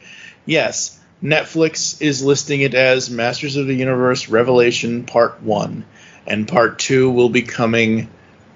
[0.44, 5.84] Yes, Netflix is listing it as Masters of the Universe Revelation Part 1,
[6.26, 8.08] and Part 2 will be coming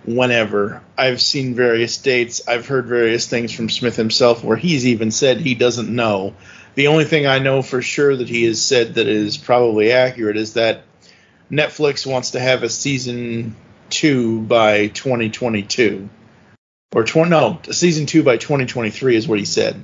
[0.07, 0.83] whenever.
[0.97, 5.41] I've seen various dates, I've heard various things from Smith himself where he's even said
[5.41, 6.35] he doesn't know.
[6.75, 10.39] The only thing I know for sure that he has said that is probably accurate
[10.39, 10.85] is that
[11.51, 13.55] Netflix wants to have a season
[13.91, 16.09] 2 by 2022
[16.95, 19.83] or 20 no season two by 2023 is what he said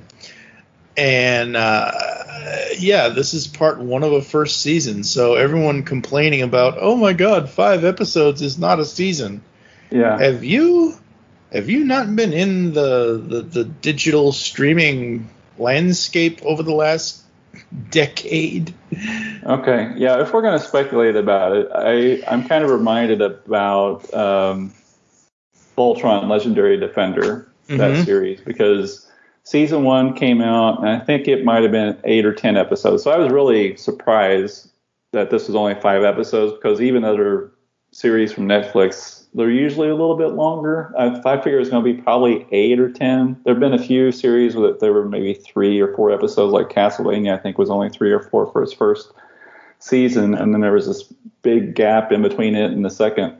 [0.97, 1.91] and uh,
[2.77, 7.13] yeah this is part one of a first season so everyone complaining about oh my
[7.13, 9.41] god five episodes is not a season
[9.91, 10.17] Yeah.
[10.17, 10.95] have you
[11.51, 17.23] have you not been in the the, the digital streaming landscape over the last
[17.89, 18.73] decade
[19.43, 20.21] Okay, yeah.
[20.21, 24.71] If we're going to speculate about it, I I'm kind of reminded about um,
[25.77, 28.05] Voltron Legendary Defender that Mhm.
[28.05, 29.07] series because
[29.43, 33.03] season one came out and I think it might have been eight or ten episodes.
[33.03, 34.69] So I was really surprised
[35.13, 37.51] that this was only five episodes because even other
[37.91, 40.93] series from Netflix they're usually a little bit longer.
[40.97, 43.39] I, I figure it's going to be probably eight or ten.
[43.43, 46.69] There have been a few series where there were maybe three or four episodes, like
[46.69, 47.37] Castlevania.
[47.37, 49.11] I think was only three or four for its first
[49.79, 51.03] season, and then there was this
[51.43, 53.35] big gap in between it and the second.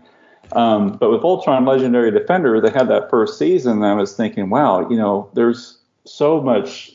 [0.54, 4.50] Um, but with Voltron Legendary Defender, they had that first season, and I was thinking,
[4.50, 6.92] wow, you know, there's so much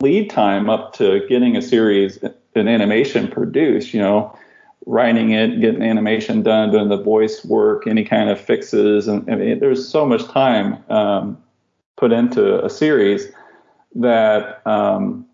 [0.00, 2.18] lead time up to getting a series,
[2.54, 4.36] an animation produced, you know,
[4.86, 9.60] writing it, getting animation done, doing the voice work, any kind of fixes, and, and
[9.60, 11.42] there's so much time um,
[11.96, 13.28] put into a series
[13.94, 15.26] that um,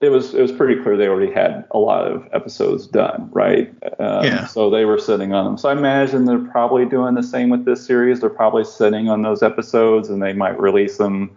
[0.00, 3.68] it was it was pretty clear they already had a lot of episodes done, right?
[3.98, 4.46] Um, Yeah.
[4.46, 5.58] So they were sitting on them.
[5.58, 8.20] So I imagine they're probably doing the same with this series.
[8.20, 11.36] They're probably sitting on those episodes, and they might release them.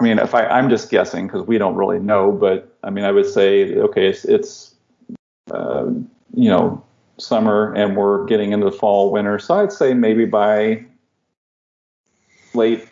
[0.00, 3.04] I mean, if I I'm just guessing because we don't really know, but I mean,
[3.04, 4.74] I would say okay, it's it's
[5.50, 5.86] uh,
[6.34, 6.82] you know
[7.18, 10.84] summer and we're getting into the fall winter, so I'd say maybe by
[12.54, 12.88] late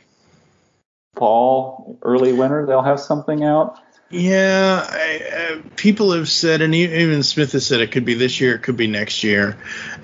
[1.17, 3.79] fall, early winter, they'll have something out.
[4.11, 8.43] Yeah, I, uh, people have said, and even Smith has said it could be this
[8.43, 9.57] year, it could be next year.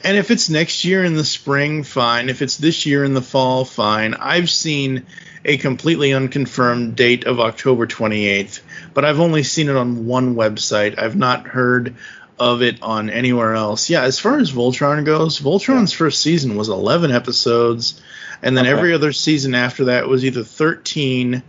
[0.03, 2.30] And if it's next year in the spring, fine.
[2.30, 4.14] If it's this year in the fall, fine.
[4.14, 5.07] I've seen
[5.49, 8.61] a completely unconfirmed date of October 28th,
[8.92, 10.99] but I've only seen it on one website.
[10.99, 11.96] I've not heard
[12.38, 13.88] of it on anywhere else.
[13.88, 18.01] Yeah, as far as Voltron goes, Voltron's first season was 11 episodes,
[18.42, 18.76] and then Okay.
[18.76, 21.42] every other season after that was either 13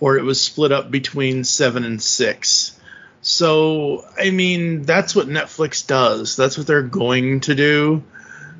[0.00, 2.72] or it was split up between 7 and 6.
[3.22, 6.36] So, I mean, that's what Netflix does.
[6.36, 8.04] That's what they're going to do.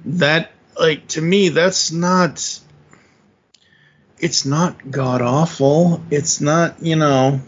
[0.07, 2.61] That like to me that's not
[4.19, 6.03] it's not god awful.
[6.11, 7.41] It's not, you know,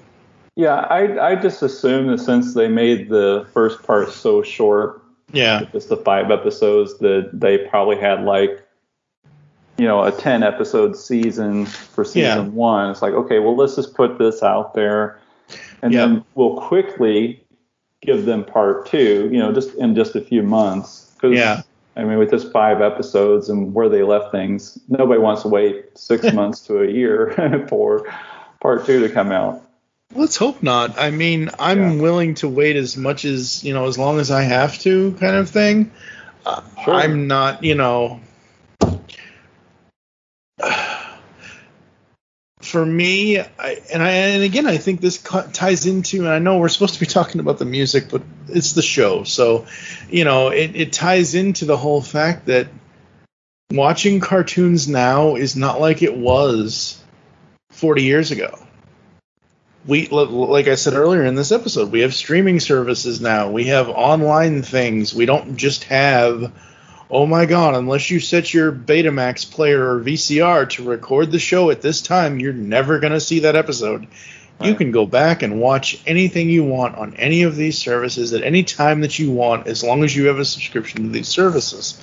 [0.57, 5.03] Yeah, I I just assume that since they made the first part so short,
[5.33, 5.63] yeah.
[5.73, 8.65] just the five episodes, that they probably had like
[9.79, 12.51] you know a ten episode season for season Yeah.
[12.51, 12.91] one.
[12.91, 15.19] It's like okay, well let's just put this out there,
[15.83, 16.07] and Yeah.
[16.07, 17.45] then we'll quickly
[18.03, 19.29] give them part two.
[19.33, 21.15] You know, just in just a few months.
[21.21, 21.63] 'Cause, Yeah.
[21.99, 25.99] I mean, with just five episodes and where they left things, nobody wants to wait
[25.99, 28.07] six months to a year for
[28.61, 29.65] part two to come out.
[30.15, 30.99] Let's hope not.
[30.99, 34.43] I mean, I'm willing to wait as much as, you know, as long as I
[34.43, 35.93] have to kind of thing.
[36.47, 38.21] Uh, I'm not, you know,
[42.69, 46.59] for me, I, and I and again, I think this ties into, and I know
[46.59, 49.67] we're supposed to be talking about the music, but it's the show, so
[50.11, 52.69] you know, it, it ties into the whole fact that
[53.71, 57.03] watching cartoons now is not like it was
[57.71, 58.59] 40 years ago.
[59.87, 63.51] We, like I said earlier in this episode, we have streaming services now.
[63.51, 65.15] We have online things.
[65.15, 66.53] We don't just have
[67.11, 71.71] oh my god, unless you set your Betamax player or VCR to record the show
[71.71, 74.07] at this time, you're never going to see that episode.
[74.61, 78.43] You can go back and watch anything you want on any of these services at
[78.43, 82.03] any time that you want, as long as you have a subscription to these services.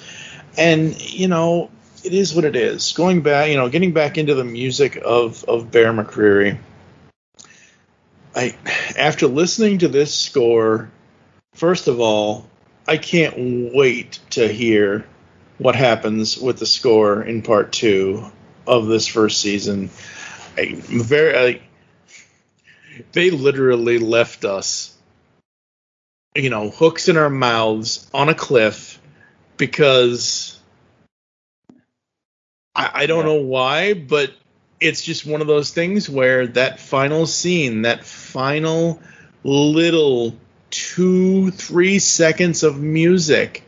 [0.57, 1.69] And, you know,
[2.05, 2.93] it is what it is.
[2.93, 6.57] Going back, you know, getting back into the music of, of Bear McCreary.
[8.33, 8.55] I
[8.97, 10.89] after listening to this score,
[11.53, 12.49] first of all,
[12.87, 15.05] I can't wait to hear
[15.57, 18.31] what happens with the score in part two
[18.67, 19.89] of this first season.
[20.57, 21.61] I, very, I,
[23.11, 24.95] they literally left us,
[26.35, 29.01] you know, hooks in our mouths on a cliff
[29.57, 30.59] because
[32.75, 34.31] I, I don't know why, but
[34.79, 39.01] it's just one of those things where that final scene, that final
[39.43, 40.35] little
[40.69, 43.63] two, three seconds of music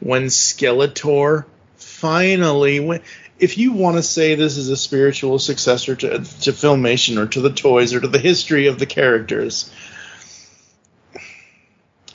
[0.00, 1.44] when Skeletor
[1.76, 3.02] finally went.
[3.38, 7.40] If you want to say this is a spiritual successor to, to Filmation or to
[7.40, 9.70] the toys or to the history of the characters,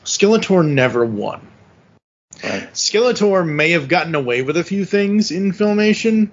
[0.03, 1.47] Skeletor never won.
[2.73, 6.29] Skeletor may have gotten away with a few things in Filmation.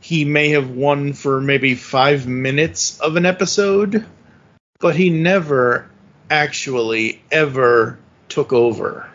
[0.00, 4.04] He may have won for maybe five minutes of an episode,
[4.80, 5.88] but he never
[6.30, 7.98] actually ever
[8.28, 9.08] took over.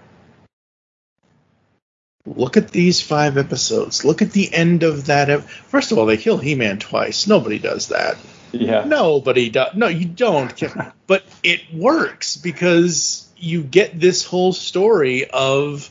[2.25, 4.05] Look at these five episodes.
[4.05, 5.29] Look at the end of that.
[5.29, 7.27] ep- First of all, they kill He-Man twice.
[7.27, 8.17] Nobody does that.
[8.51, 8.83] Yeah.
[8.85, 9.75] Nobody does.
[9.75, 10.53] No, you don't.
[11.07, 15.89] but it works because you get this whole story of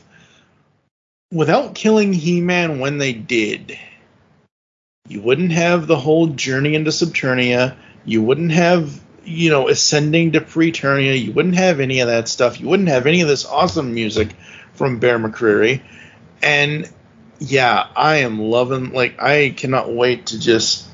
[1.31, 3.77] without killing He-Man when they did,
[5.07, 7.75] you wouldn't have the whole journey into Subternia.
[8.05, 11.21] You wouldn't have, you know, ascending to Preternia.
[11.21, 12.59] You wouldn't have any of that stuff.
[12.59, 14.29] You wouldn't have any of this awesome music
[14.73, 15.81] from Bear McCreary.
[16.41, 16.89] And
[17.39, 18.91] yeah, I am loving.
[18.91, 20.87] Like, I cannot wait to just.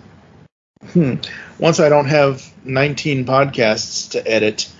[0.92, 1.16] Hmm,
[1.60, 4.72] once I don't have 19 podcasts to edit,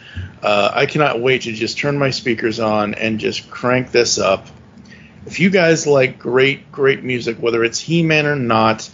[0.44, 4.48] uh, I cannot wait to just turn my speakers on and just crank this up.
[5.26, 8.88] If you guys like great, great music, whether it's He Man or not,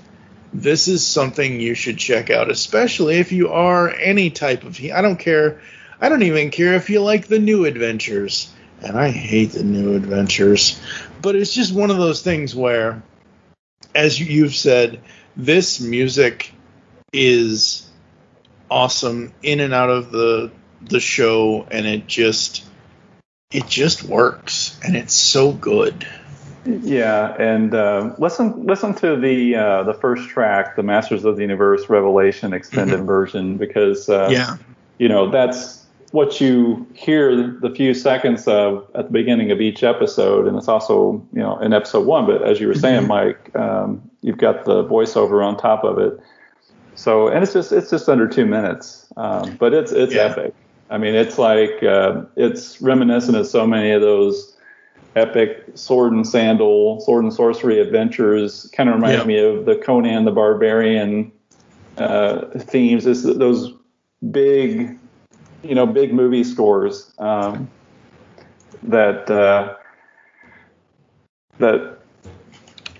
[0.53, 5.01] this is something you should check out, especially if you are any type of I
[5.01, 5.61] don't care.
[5.99, 8.51] I don't even care if you like the new adventures.
[8.81, 10.81] And I hate the new adventures.
[11.21, 13.03] But it's just one of those things where,
[13.93, 15.01] as you've said,
[15.37, 16.51] this music
[17.13, 17.87] is
[18.69, 22.65] awesome in and out of the the show, and it just
[23.51, 26.07] it just works, and it's so good.
[26.65, 31.41] Yeah, and uh, listen listen to the uh, the first track, the Masters of the
[31.41, 33.05] Universe Revelation extended Mhm.
[33.07, 34.57] version, because uh, Yeah.
[34.99, 39.81] you know that's what you hear the few seconds of at the beginning of each
[39.83, 42.27] episode, and it's also you know in episode one.
[42.27, 43.07] But as you were saying, Mhm.
[43.07, 46.19] Mike, um, you've got the voiceover on top of it.
[46.93, 50.25] So and it's just it's just under two minutes, um, but it's it's Yeah.
[50.25, 50.53] epic.
[50.91, 54.50] I mean, it's like uh, it's reminiscent of so many of those
[55.15, 58.69] epic sword and sandal, sword and sorcery adventures.
[58.73, 61.31] Kind of reminds me of the Conan the Barbarian
[61.97, 63.05] uh, themes.
[63.05, 63.73] It's those
[64.31, 64.97] big,
[65.63, 67.69] you know, big movie scores um,
[68.83, 69.75] that uh,
[71.59, 71.99] that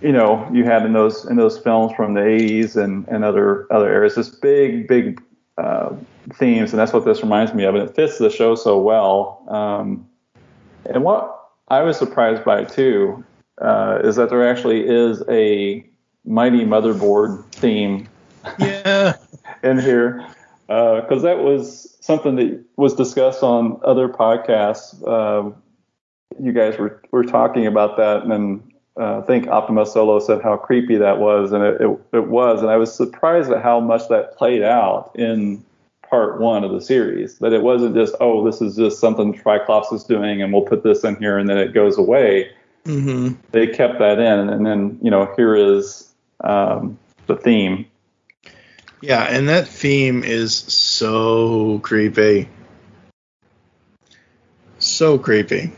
[0.02, 3.72] you know you had in those in those films from the 80s and, and other
[3.72, 4.16] other eras.
[4.16, 5.22] This big big
[5.58, 5.96] uh,
[6.34, 9.44] themes, and that's what this reminds me of, and it fits the show so well.
[9.48, 10.08] Um,
[10.86, 11.41] and what
[11.72, 13.24] I was surprised by too
[13.62, 15.88] uh, is that there actually is a
[16.26, 18.10] Mighty Motherboard theme
[18.60, 19.14] Yeah.
[19.64, 20.28] in here
[20.68, 25.02] because that was something that was discussed on other podcasts.
[25.08, 25.52] Uh,
[26.42, 30.42] you guys were, were talking about that, and then uh, I think Optimus Solo said
[30.42, 32.62] how creepy that was, and it, it, it was.
[32.62, 35.64] And I was surprised at how much that played out in
[36.12, 37.40] part one of the series.
[37.40, 40.84] That it wasn't just, oh, this is just something Triclops is doing, and we'll put
[40.84, 42.52] this in here, and then it goes away.
[42.86, 43.40] Mm-hmm.
[43.52, 46.12] They kept that in, and then you know here is
[46.44, 47.88] um, the theme.
[49.02, 52.50] Yeah, and that theme is so creepy.
[54.78, 55.72] So creepy.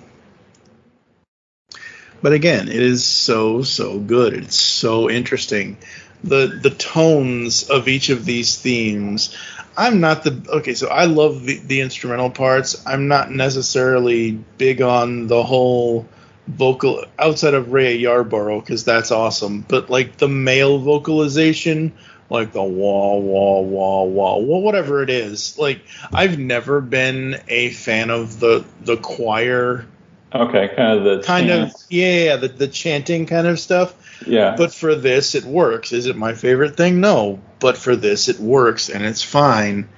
[2.21, 4.33] But again, it is so so good.
[4.33, 5.77] It's so interesting.
[6.23, 9.35] The the tones of each of these themes.
[9.77, 12.81] I'm not the okay, so I love the, the instrumental parts.
[12.85, 16.07] I'm not necessarily big on the whole
[16.47, 19.61] vocal outside of Raya Yarbrough because that's awesome.
[19.67, 21.93] But like the male vocalization,
[22.29, 25.57] like the wah wah wah wah wah whatever it is.
[25.57, 25.81] Like
[26.13, 29.85] I've never been a fan of the the choir
[30.33, 31.73] Okay, kind of the kind chant.
[31.73, 33.93] of yeah the the chanting kind of stuff.
[34.27, 34.55] Yeah.
[34.57, 35.91] But for this, it works.
[35.91, 36.99] Is it my favorite thing?
[36.99, 37.39] No.
[37.59, 39.89] But for this, it works and it's fine.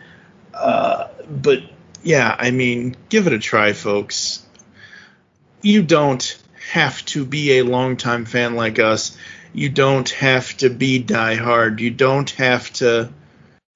[0.53, 1.59] Uh, but
[2.03, 4.45] yeah, I mean, give it a try, folks.
[5.61, 6.37] You don't
[6.71, 9.17] have to be a longtime fan like us.
[9.53, 11.79] You don't have to be diehard.
[11.79, 13.09] You don't have to.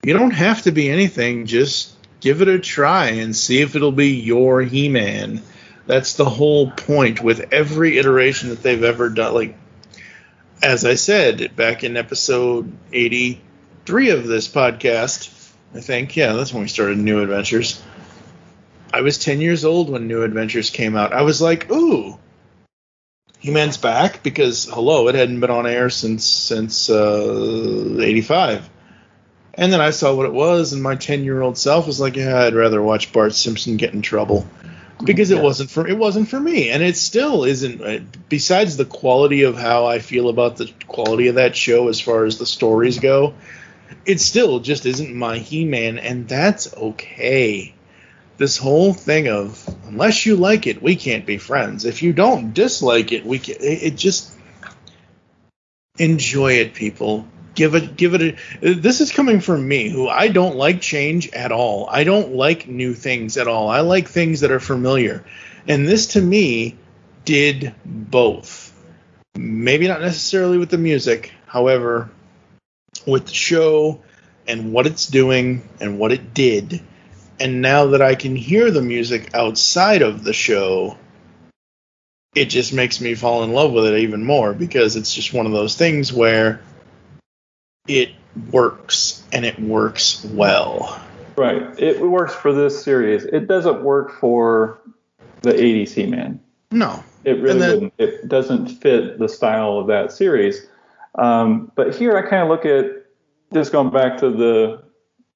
[0.03, 1.45] You don't have to be anything.
[1.45, 5.41] Just give it a try and see if it'll be your He-Man.
[5.87, 9.33] That's the whole point with every iteration that they've ever done.
[9.33, 9.57] Like
[10.61, 16.63] as I said back in episode 83 of this podcast, I think, yeah, that's when
[16.63, 17.81] we started New Adventures.
[18.93, 21.13] I was 10 years old when New Adventures came out.
[21.13, 22.17] I was like, ooh,
[23.39, 28.69] He-Man's back because hello, it hadn't been on air since since uh, 85.
[29.53, 32.15] And then I saw what it was, and my 10 year old self was like,
[32.15, 34.47] yeah, I'd rather watch Bart Simpson get in trouble
[35.03, 36.69] because it wasn't for it wasn't for me.
[36.69, 41.27] And it still isn't uh, besides the quality of how I feel about the quality
[41.27, 43.33] of that show as far as the stories go
[44.05, 47.73] it still just isn't my He-Man and that's okay.
[48.37, 51.85] This whole thing of unless you like it we can't be friends.
[51.85, 54.33] If you don't dislike it we can it, it just
[55.97, 60.29] enjoy it people give it give it a this is coming from me who I
[60.29, 61.87] don't like change at all.
[61.89, 63.69] I don't like new things at all.
[63.69, 65.23] I like things that are familiar.
[65.67, 66.77] And this to me
[67.25, 68.73] did both.
[69.35, 72.09] Maybe not necessarily with the music, however,
[73.05, 74.01] with the show
[74.47, 76.81] and what it's doing and what it did.
[77.39, 80.97] And now that I can hear the music outside of the show,
[82.35, 85.45] it just makes me fall in love with it even more because it's just one
[85.45, 86.61] of those things where
[87.89, 88.11] it
[88.51, 91.01] works and it works well.
[91.35, 91.61] Right.
[91.79, 93.25] It works for this series.
[93.25, 94.79] It doesn't work for
[95.41, 96.39] the 80s He-Man.
[96.71, 97.03] No.
[97.25, 97.93] It really then- wouldn't.
[97.97, 100.67] It doesn't fit the style of that series.
[101.15, 103.05] Um, but here I kind of look at
[103.51, 104.83] just going back to the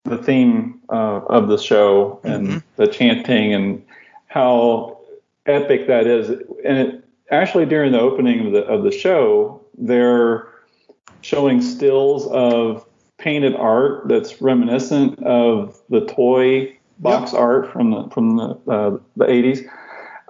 [0.06, 2.58] the theme uh, of the show and Mm-hmm.
[2.76, 3.84] the chanting and
[4.28, 5.00] how
[5.46, 6.30] epic that is.
[6.30, 10.48] And it, actually, during the opening of the of the show, they're
[11.24, 12.86] showing stills of
[13.18, 19.26] painted art that's reminiscent of the toy box art from the from the uh, the
[19.26, 19.70] 80s.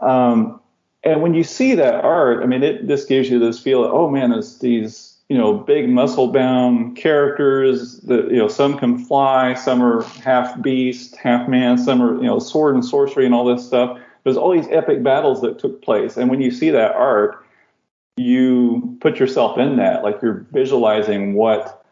[0.02, 0.60] Um,
[1.04, 3.84] and when you see that art, I mean, it just gives you this feel.
[3.84, 8.78] Of, oh man, it's these you know big muscle bound characters that you know some
[8.78, 13.26] can fly some are half beast half man some are you know sword and sorcery
[13.26, 16.52] and all this stuff there's all these epic battles that took place and when you
[16.52, 17.43] see that art
[18.18, 21.84] you put yourself in that like you're visualizing what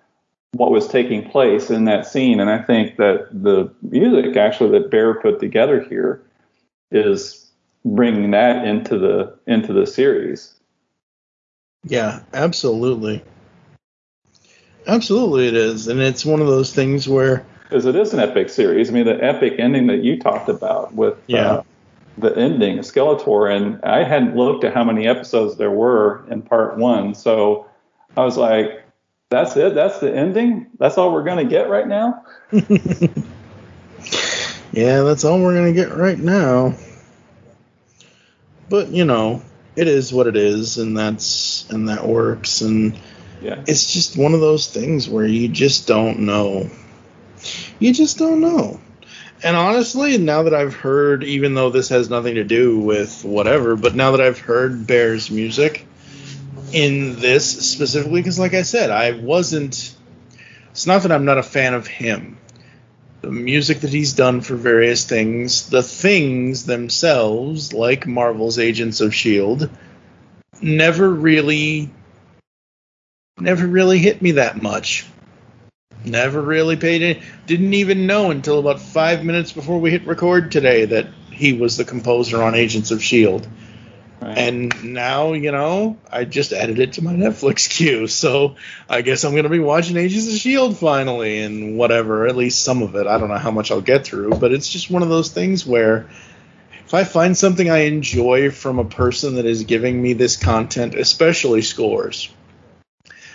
[0.54, 4.92] what was taking place in that scene and i think that the music actually that
[4.92, 6.22] bear put together here
[6.92, 7.50] is
[7.86, 10.54] bringing that into the into the series
[11.84, 13.24] Yeah, absolutely.
[14.88, 18.50] Absolutely, it is, and it's one of those things where because it is an epic
[18.50, 18.90] series.
[18.90, 21.52] I mean, the epic ending that you talked about with Yeah.
[21.54, 21.64] uh,
[22.18, 26.78] the ending, Skeletor, and I hadn't looked at how many episodes there were in part
[26.78, 27.68] one, so
[28.18, 28.84] I was like,
[29.30, 29.76] "That's it.
[29.76, 30.68] That's the ending.
[30.78, 32.24] That's all we're gonna get right now."
[34.74, 36.76] Yeah, that's all we're gonna get right now.
[38.70, 39.42] But you know,
[39.76, 42.98] it is what it is, and that's and that works, and
[43.42, 43.62] Yeah.
[43.68, 46.70] it's just one of those things where you just don't know.
[47.80, 48.80] You just don't know.
[49.44, 53.76] And honestly, now that I've heard, even though this has nothing to do with whatever,
[53.76, 55.88] but now that I've heard Bear's music
[56.72, 59.96] in this specifically, because like I said, I wasn't.
[60.72, 62.38] It's not that I'm not a fan of him
[63.22, 69.14] the music that he's done for various things, the things themselves, like Marvel's Agents of
[69.14, 69.70] Shield,
[70.62, 71.90] never really
[73.40, 75.06] never really hit me that much.
[76.04, 77.22] Never really paid it.
[77.46, 81.78] Didn't even know until about five minutes before we hit record today that he was
[81.78, 83.48] the composer on Agents of Shield.
[84.22, 88.06] And now, you know, I just added it to my Netflix queue.
[88.08, 88.56] So
[88.88, 90.76] I guess I'm going to be watching Agents of S.H.I.E.L.D.
[90.76, 93.08] finally and whatever, at least some of it.
[93.08, 95.66] I don't know how much I'll get through, but it's just one of those things
[95.66, 96.08] where
[96.86, 100.94] if I find something I enjoy from a person that is giving me this content,
[100.94, 102.30] especially scores,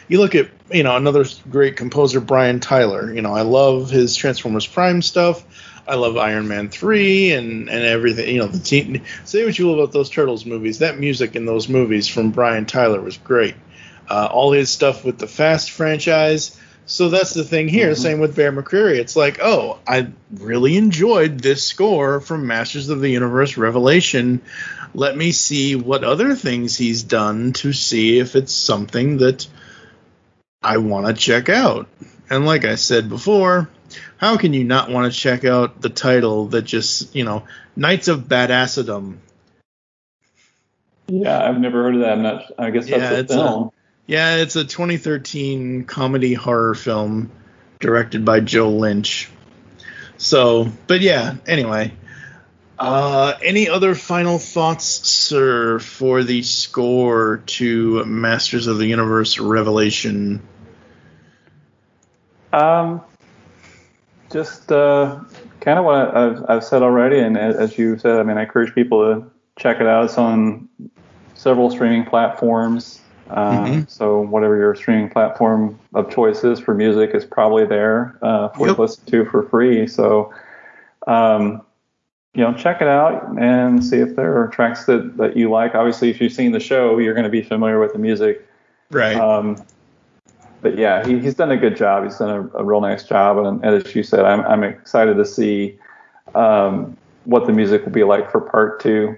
[0.08, 3.12] you look at, you know, another great composer, Brian Tyler.
[3.12, 5.44] You know, I love his Transformers Prime stuff.
[5.88, 8.34] I love Iron Man 3 and, and everything.
[8.34, 9.02] You know, the team.
[9.24, 10.80] Say what you will about those Turtles movies.
[10.80, 13.54] That music in those movies from Brian Tyler was great.
[14.08, 16.58] Uh, all his stuff with the Fast franchise.
[16.88, 17.96] So that's the thing here.
[17.96, 18.98] Same with Bear McCreary.
[18.98, 24.40] It's like, oh, I really enjoyed this score from Masters of the Universe Revelation.
[24.94, 29.48] Let me see what other things he's done to see if it's something that
[30.62, 31.88] I want to check out.
[32.28, 33.68] And like I said before,
[34.16, 37.44] how can you not want to check out the title that just, you know,
[37.76, 39.16] Knights of Badassdom?
[41.08, 42.12] Yeah, I've never heard of that.
[42.12, 42.52] I'm not.
[42.58, 43.64] I guess that's Yeah, a it's film.
[43.64, 43.70] a
[44.06, 47.30] yeah, it's a 2013 comedy horror film
[47.78, 49.30] directed by Joe Lynch.
[50.16, 51.92] So, but yeah, anyway.
[52.78, 60.42] Uh, any other final thoughts, sir, for the score to Masters of the Universe Revelation?
[62.52, 63.00] Um,
[64.30, 65.20] just uh,
[65.60, 68.42] kind of what I've, I've said already, and as, as you said, I mean, I
[68.42, 70.04] encourage people to check it out.
[70.04, 70.68] It's on
[71.34, 73.00] several streaming platforms.
[73.28, 73.90] Uh, Mhm.
[73.90, 78.68] So whatever your streaming platform of choice is for music is probably there uh, for
[78.68, 79.88] you to listen to for free.
[79.88, 80.32] So,
[81.08, 81.62] um,
[82.36, 85.74] you know, check it out and see if there are tracks that, that you like.
[85.74, 88.46] Obviously, if you've seen the show, you're going to be familiar with the music.
[88.90, 89.16] Right.
[89.16, 89.64] Um,
[90.60, 92.04] but yeah, he, he's done a good job.
[92.04, 95.16] He's done a, a real nice job, and, and as you said, I'm I'm excited
[95.16, 95.78] to see
[96.34, 99.16] um, what the music will be like for part two.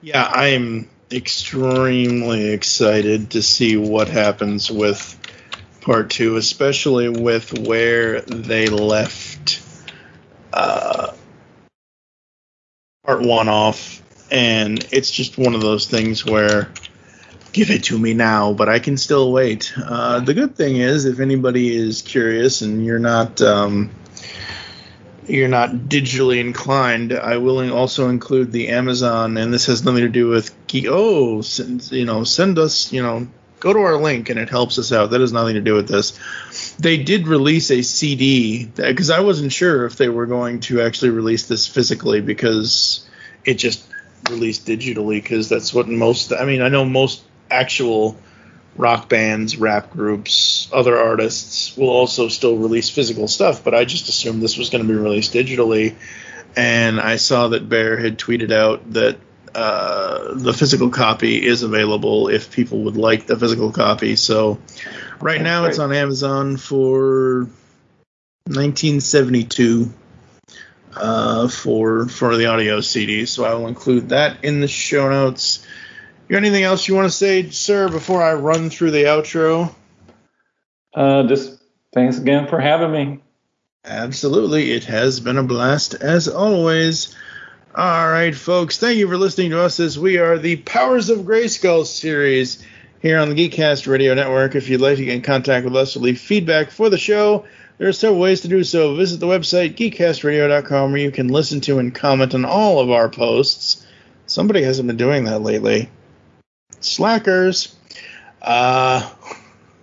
[0.00, 5.18] Yeah, I'm extremely excited to see what happens with
[5.80, 9.62] part two, especially with where they left
[10.52, 11.12] uh,
[13.06, 14.02] part one off.
[14.30, 16.68] And it's just one of those things where
[17.52, 19.72] give it to me now, but I can still wait.
[19.76, 23.40] Uh, the good thing is, if anybody is curious and you're not.
[23.40, 23.90] Um,
[25.28, 30.08] you're not digitally inclined, I will also include the Amazon, and this has nothing to
[30.08, 30.54] do with.
[30.86, 33.26] Oh, send, you know, send us, you know,
[33.58, 35.10] go to our link and it helps us out.
[35.10, 36.18] That has nothing to do with this.
[36.78, 41.10] They did release a CD because I wasn't sure if they were going to actually
[41.10, 43.06] release this physically because
[43.44, 43.86] it just
[44.30, 46.32] released digitally because that's what most.
[46.32, 48.18] I mean, I know most actual
[48.76, 54.08] rock bands, rap groups, other artists will also still release physical stuff, but I just
[54.08, 55.94] assumed this was going to be released digitally.
[56.56, 59.18] And I saw that Bear had tweeted out that
[59.56, 64.14] uh, the physical copy is available if people would like the physical copy.
[64.14, 64.58] So
[65.18, 67.44] right now it's on Amazon for
[68.48, 69.90] 1972
[70.94, 73.24] uh, for for the audio CD.
[73.24, 75.66] So I will include that in the show notes.
[76.28, 79.74] You got anything else you want to say, sir, before I run through the outro?
[80.92, 81.62] Uh, just
[81.94, 83.22] thanks again for having me.
[83.86, 84.72] Absolutely.
[84.72, 87.16] It has been a blast as always.
[87.76, 88.78] All right, folks.
[88.78, 92.64] Thank you for listening to us as we are the Powers of Grayskull series
[93.02, 94.54] here on the Geekcast Radio Network.
[94.54, 97.44] If you'd like to get in contact with us or leave feedback for the show,
[97.76, 98.96] there are several ways to do so.
[98.96, 103.10] Visit the website geekcastradio.com where you can listen to and comment on all of our
[103.10, 103.86] posts.
[104.24, 105.90] Somebody hasn't been doing that lately.
[106.80, 107.76] Slackers.
[108.40, 109.06] Uh,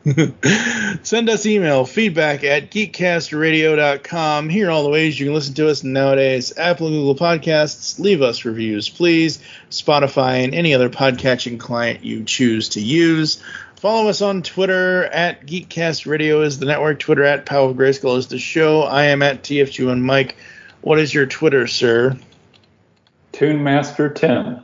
[1.04, 4.50] Send us email feedback at geekcastradio.com.
[4.50, 8.00] Here are all the ways you can listen to us nowadays Apple and Google Podcasts.
[8.00, 9.40] Leave us reviews, please.
[9.70, 13.42] Spotify and any other podcatching client you choose to use.
[13.78, 17.00] Follow us on Twitter at Geekcast Radio is the network.
[17.00, 18.82] Twitter at Power of Grayskull is the show.
[18.82, 20.36] I am at TFG and Mike.
[20.82, 22.18] What is your Twitter, sir?
[23.32, 24.64] Tune Master 10.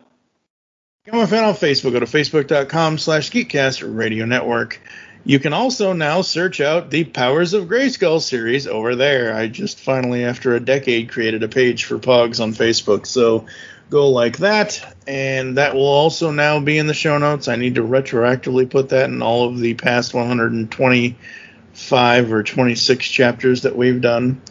[1.06, 1.94] Become a fan on Facebook.
[1.94, 4.82] Go to facebook.com slash Geekcast Radio Network.
[5.26, 9.36] You can also now search out the Powers of Grayskull series over there.
[9.36, 13.06] I just finally, after a decade, created a page for Pogs on Facebook.
[13.06, 13.46] So
[13.90, 17.50] go like that, and that will also now be in the show notes.
[17.50, 23.64] I need to retroactively put that in all of the past 125 or 26 chapters
[23.64, 24.42] that we've done.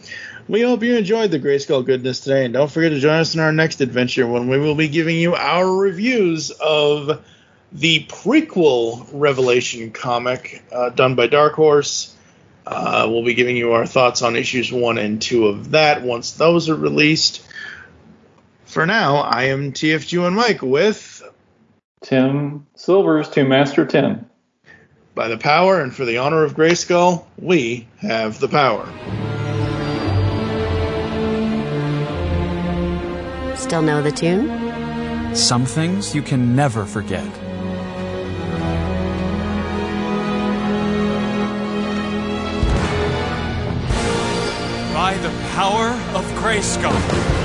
[0.48, 3.40] We hope you enjoyed the Grayskull goodness today, and don't forget to join us in
[3.40, 7.22] our next adventure when we will be giving you our reviews of
[7.72, 12.14] the prequel Revelation comic uh, done by Dark Horse.
[12.66, 16.32] Uh, we'll be giving you our thoughts on issues one and two of that once
[16.32, 17.42] those are released.
[18.66, 21.22] For now, I am TFG and Mike with
[22.02, 24.28] Tim Silvers to Master Tim.
[25.14, 28.86] By the power and for the honor of Grayskull, we have the power.
[33.56, 35.34] Still know the tune?
[35.34, 37.26] Some things you can never forget.
[44.98, 47.37] By the power of Grayskull.